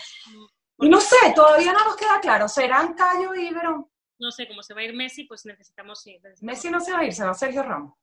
Y 0.79 0.89
no 0.89 0.99
sé, 0.99 1.15
todavía 1.35 1.71
no 1.73 1.85
nos 1.85 1.95
queda 1.95 2.19
claro, 2.19 2.47
¿serán 2.47 2.93
Cayo 2.93 3.33
y 3.33 3.53
Verón? 3.53 3.89
No 4.19 4.31
sé, 4.31 4.47
cómo 4.47 4.61
se 4.63 4.73
va 4.73 4.81
a 4.81 4.83
ir 4.83 4.93
Messi, 4.93 5.23
pues 5.25 5.45
necesitamos, 5.45 6.01
sí, 6.01 6.19
necesitamos- 6.21 6.43
Messi 6.43 6.69
no 6.69 6.79
se 6.79 6.91
va 6.91 6.99
a 6.99 7.03
ir, 7.05 7.13
se 7.13 7.25
va 7.25 7.33
Sergio 7.33 7.63
Ramos. 7.63 7.93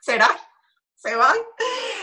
¿Será? 0.00 0.28
¿Se 0.94 1.14
van? 1.16 1.36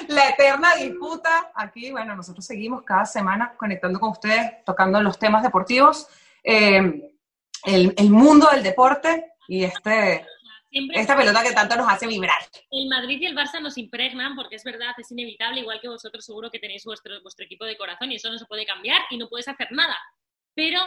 La 0.10 0.30
eterna 0.30 0.76
disputa. 0.76 1.52
Aquí, 1.56 1.92
bueno, 1.92 2.16
nosotros 2.16 2.46
seguimos 2.46 2.84
cada 2.84 3.06
semana 3.06 3.56
conectando 3.58 4.00
con 4.00 4.10
ustedes, 4.10 4.64
tocando 4.66 5.02
los 5.02 5.18
temas 5.18 5.42
deportivos, 5.44 6.08
eh, 6.44 7.14
el, 7.66 7.94
el 7.98 8.10
mundo 8.10 8.50
del 8.52 8.64
deporte 8.64 9.34
y 9.48 9.64
este 9.64 10.26
esta 10.72 11.18
pelota 11.18 11.44
que 11.44 11.54
tanto 11.54 11.76
nos 11.76 11.90
hace 11.90 12.08
vibrar. 12.08 12.38
El 12.72 12.88
Madrid 12.90 13.20
y 13.22 13.26
el 13.26 13.36
Barça 13.36 13.62
nos 13.62 13.78
impregnan 13.78 14.36
porque 14.36 14.56
es 14.56 14.64
verdad, 14.64 14.94
es 14.98 15.12
inevitable, 15.12 15.62
igual 15.62 15.82
que 15.82 15.88
vosotros 15.88 16.26
seguro 16.26 16.52
que 16.52 16.60
tenéis 16.60 16.84
vuestro, 16.86 17.22
vuestro 17.22 17.46
equipo 17.46 17.66
de 17.66 17.78
corazón 17.78 18.12
y 18.12 18.16
eso 18.16 18.32
no 18.32 18.38
se 18.38 18.46
puede 18.46 18.66
cambiar 18.66 19.02
y 19.10 19.18
no 19.18 19.28
puedes 19.30 19.48
hacer 19.48 19.68
nada. 19.72 19.98
Pero 20.54 20.80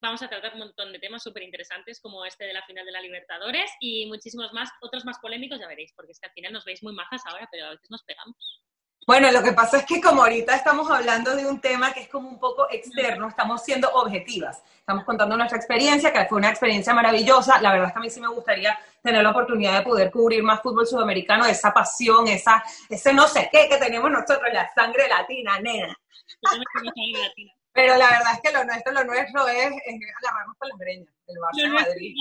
vamos 0.00 0.22
a 0.22 0.28
tratar 0.28 0.52
un 0.52 0.60
montón 0.60 0.92
de 0.92 0.98
temas 0.98 1.22
súper 1.22 1.42
interesantes 1.42 2.00
como 2.00 2.24
este 2.24 2.44
de 2.44 2.52
la 2.52 2.64
final 2.66 2.84
de 2.84 2.92
la 2.92 3.00
Libertadores 3.00 3.70
y 3.80 4.06
muchísimos 4.06 4.52
más, 4.52 4.70
otros 4.80 5.04
más 5.04 5.18
polémicos 5.18 5.58
ya 5.58 5.66
veréis, 5.66 5.92
porque 5.96 6.12
es 6.12 6.20
que 6.20 6.26
al 6.28 6.32
final 6.32 6.52
nos 6.52 6.64
veis 6.64 6.82
muy 6.82 6.92
majas 6.92 7.22
ahora, 7.26 7.48
pero 7.50 7.66
a 7.66 7.70
veces 7.70 7.90
nos 7.90 8.04
pegamos. 8.04 8.63
Bueno, 9.06 9.30
lo 9.30 9.42
que 9.42 9.52
pasa 9.52 9.78
es 9.78 9.84
que 9.84 10.00
como 10.00 10.22
ahorita 10.22 10.56
estamos 10.56 10.90
hablando 10.90 11.36
de 11.36 11.46
un 11.46 11.60
tema 11.60 11.92
que 11.92 12.00
es 12.00 12.08
como 12.08 12.28
un 12.28 12.38
poco 12.38 12.66
externo, 12.70 13.28
estamos 13.28 13.62
siendo 13.62 13.90
objetivas. 13.90 14.62
Estamos 14.78 15.04
contando 15.04 15.36
nuestra 15.36 15.58
experiencia, 15.58 16.12
que 16.12 16.24
fue 16.24 16.38
una 16.38 16.48
experiencia 16.48 16.94
maravillosa. 16.94 17.60
La 17.60 17.72
verdad 17.72 17.88
es 17.88 17.92
que 17.92 17.98
a 17.98 18.02
mí 18.02 18.10
sí 18.10 18.20
me 18.20 18.28
gustaría 18.28 18.78
tener 19.02 19.22
la 19.22 19.30
oportunidad 19.30 19.78
de 19.78 19.82
poder 19.82 20.10
cubrir 20.10 20.42
más 20.42 20.62
fútbol 20.62 20.86
sudamericano, 20.86 21.44
esa 21.44 21.72
pasión, 21.72 22.26
esa, 22.28 22.64
ese 22.88 23.12
no 23.12 23.26
sé 23.28 23.50
qué 23.52 23.68
que 23.68 23.76
tenemos 23.76 24.10
nosotros, 24.10 24.42
la 24.52 24.72
sangre 24.74 25.06
latina, 25.06 25.58
nena. 25.60 25.94
Pero 27.74 27.96
la 27.96 28.08
verdad 28.08 28.34
es 28.34 28.40
que 28.40 28.56
lo 28.56 28.64
nuestro, 28.64 28.92
lo 28.92 29.04
nuestro 29.04 29.48
es, 29.48 29.66
agarrarnos 29.66 30.56
con 30.58 30.68
las 30.68 30.78
greñas, 30.78 31.12
el 31.26 31.36
Barça 31.36 31.72
Madrid. 31.72 32.14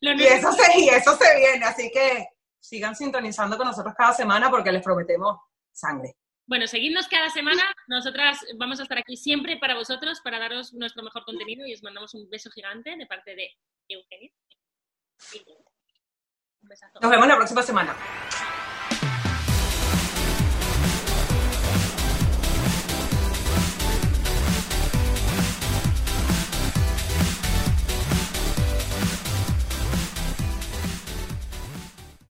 y, 0.00 0.24
eso 0.24 0.52
se, 0.52 0.78
y 0.78 0.88
eso 0.88 1.16
se 1.16 1.36
viene, 1.36 1.64
así 1.66 1.90
que 1.90 2.28
sigan 2.60 2.94
sintonizando 2.94 3.58
con 3.58 3.66
nosotros 3.66 3.94
cada 3.96 4.12
semana 4.12 4.48
porque 4.48 4.70
les 4.70 4.82
prometemos 4.82 5.40
sangre. 5.72 6.16
Bueno, 6.46 6.66
seguidnos 6.66 7.06
cada 7.06 7.30
semana. 7.30 7.62
Nosotras 7.86 8.44
vamos 8.58 8.80
a 8.80 8.82
estar 8.82 8.98
aquí 8.98 9.16
siempre 9.16 9.56
para 9.58 9.74
vosotros, 9.74 10.20
para 10.20 10.40
daros 10.40 10.72
nuestro 10.72 11.02
mejor 11.02 11.24
contenido 11.24 11.64
y 11.66 11.74
os 11.74 11.82
mandamos 11.82 12.12
un 12.14 12.28
beso 12.28 12.50
gigante 12.50 12.96
de 12.96 13.06
parte 13.06 13.36
de 13.36 13.50
Eugenia. 13.88 14.32
Un 16.62 16.68
besazo. 16.68 16.98
Nos 17.00 17.10
vemos 17.10 17.28
la 17.28 17.36
próxima 17.36 17.62
semana. 17.62 17.96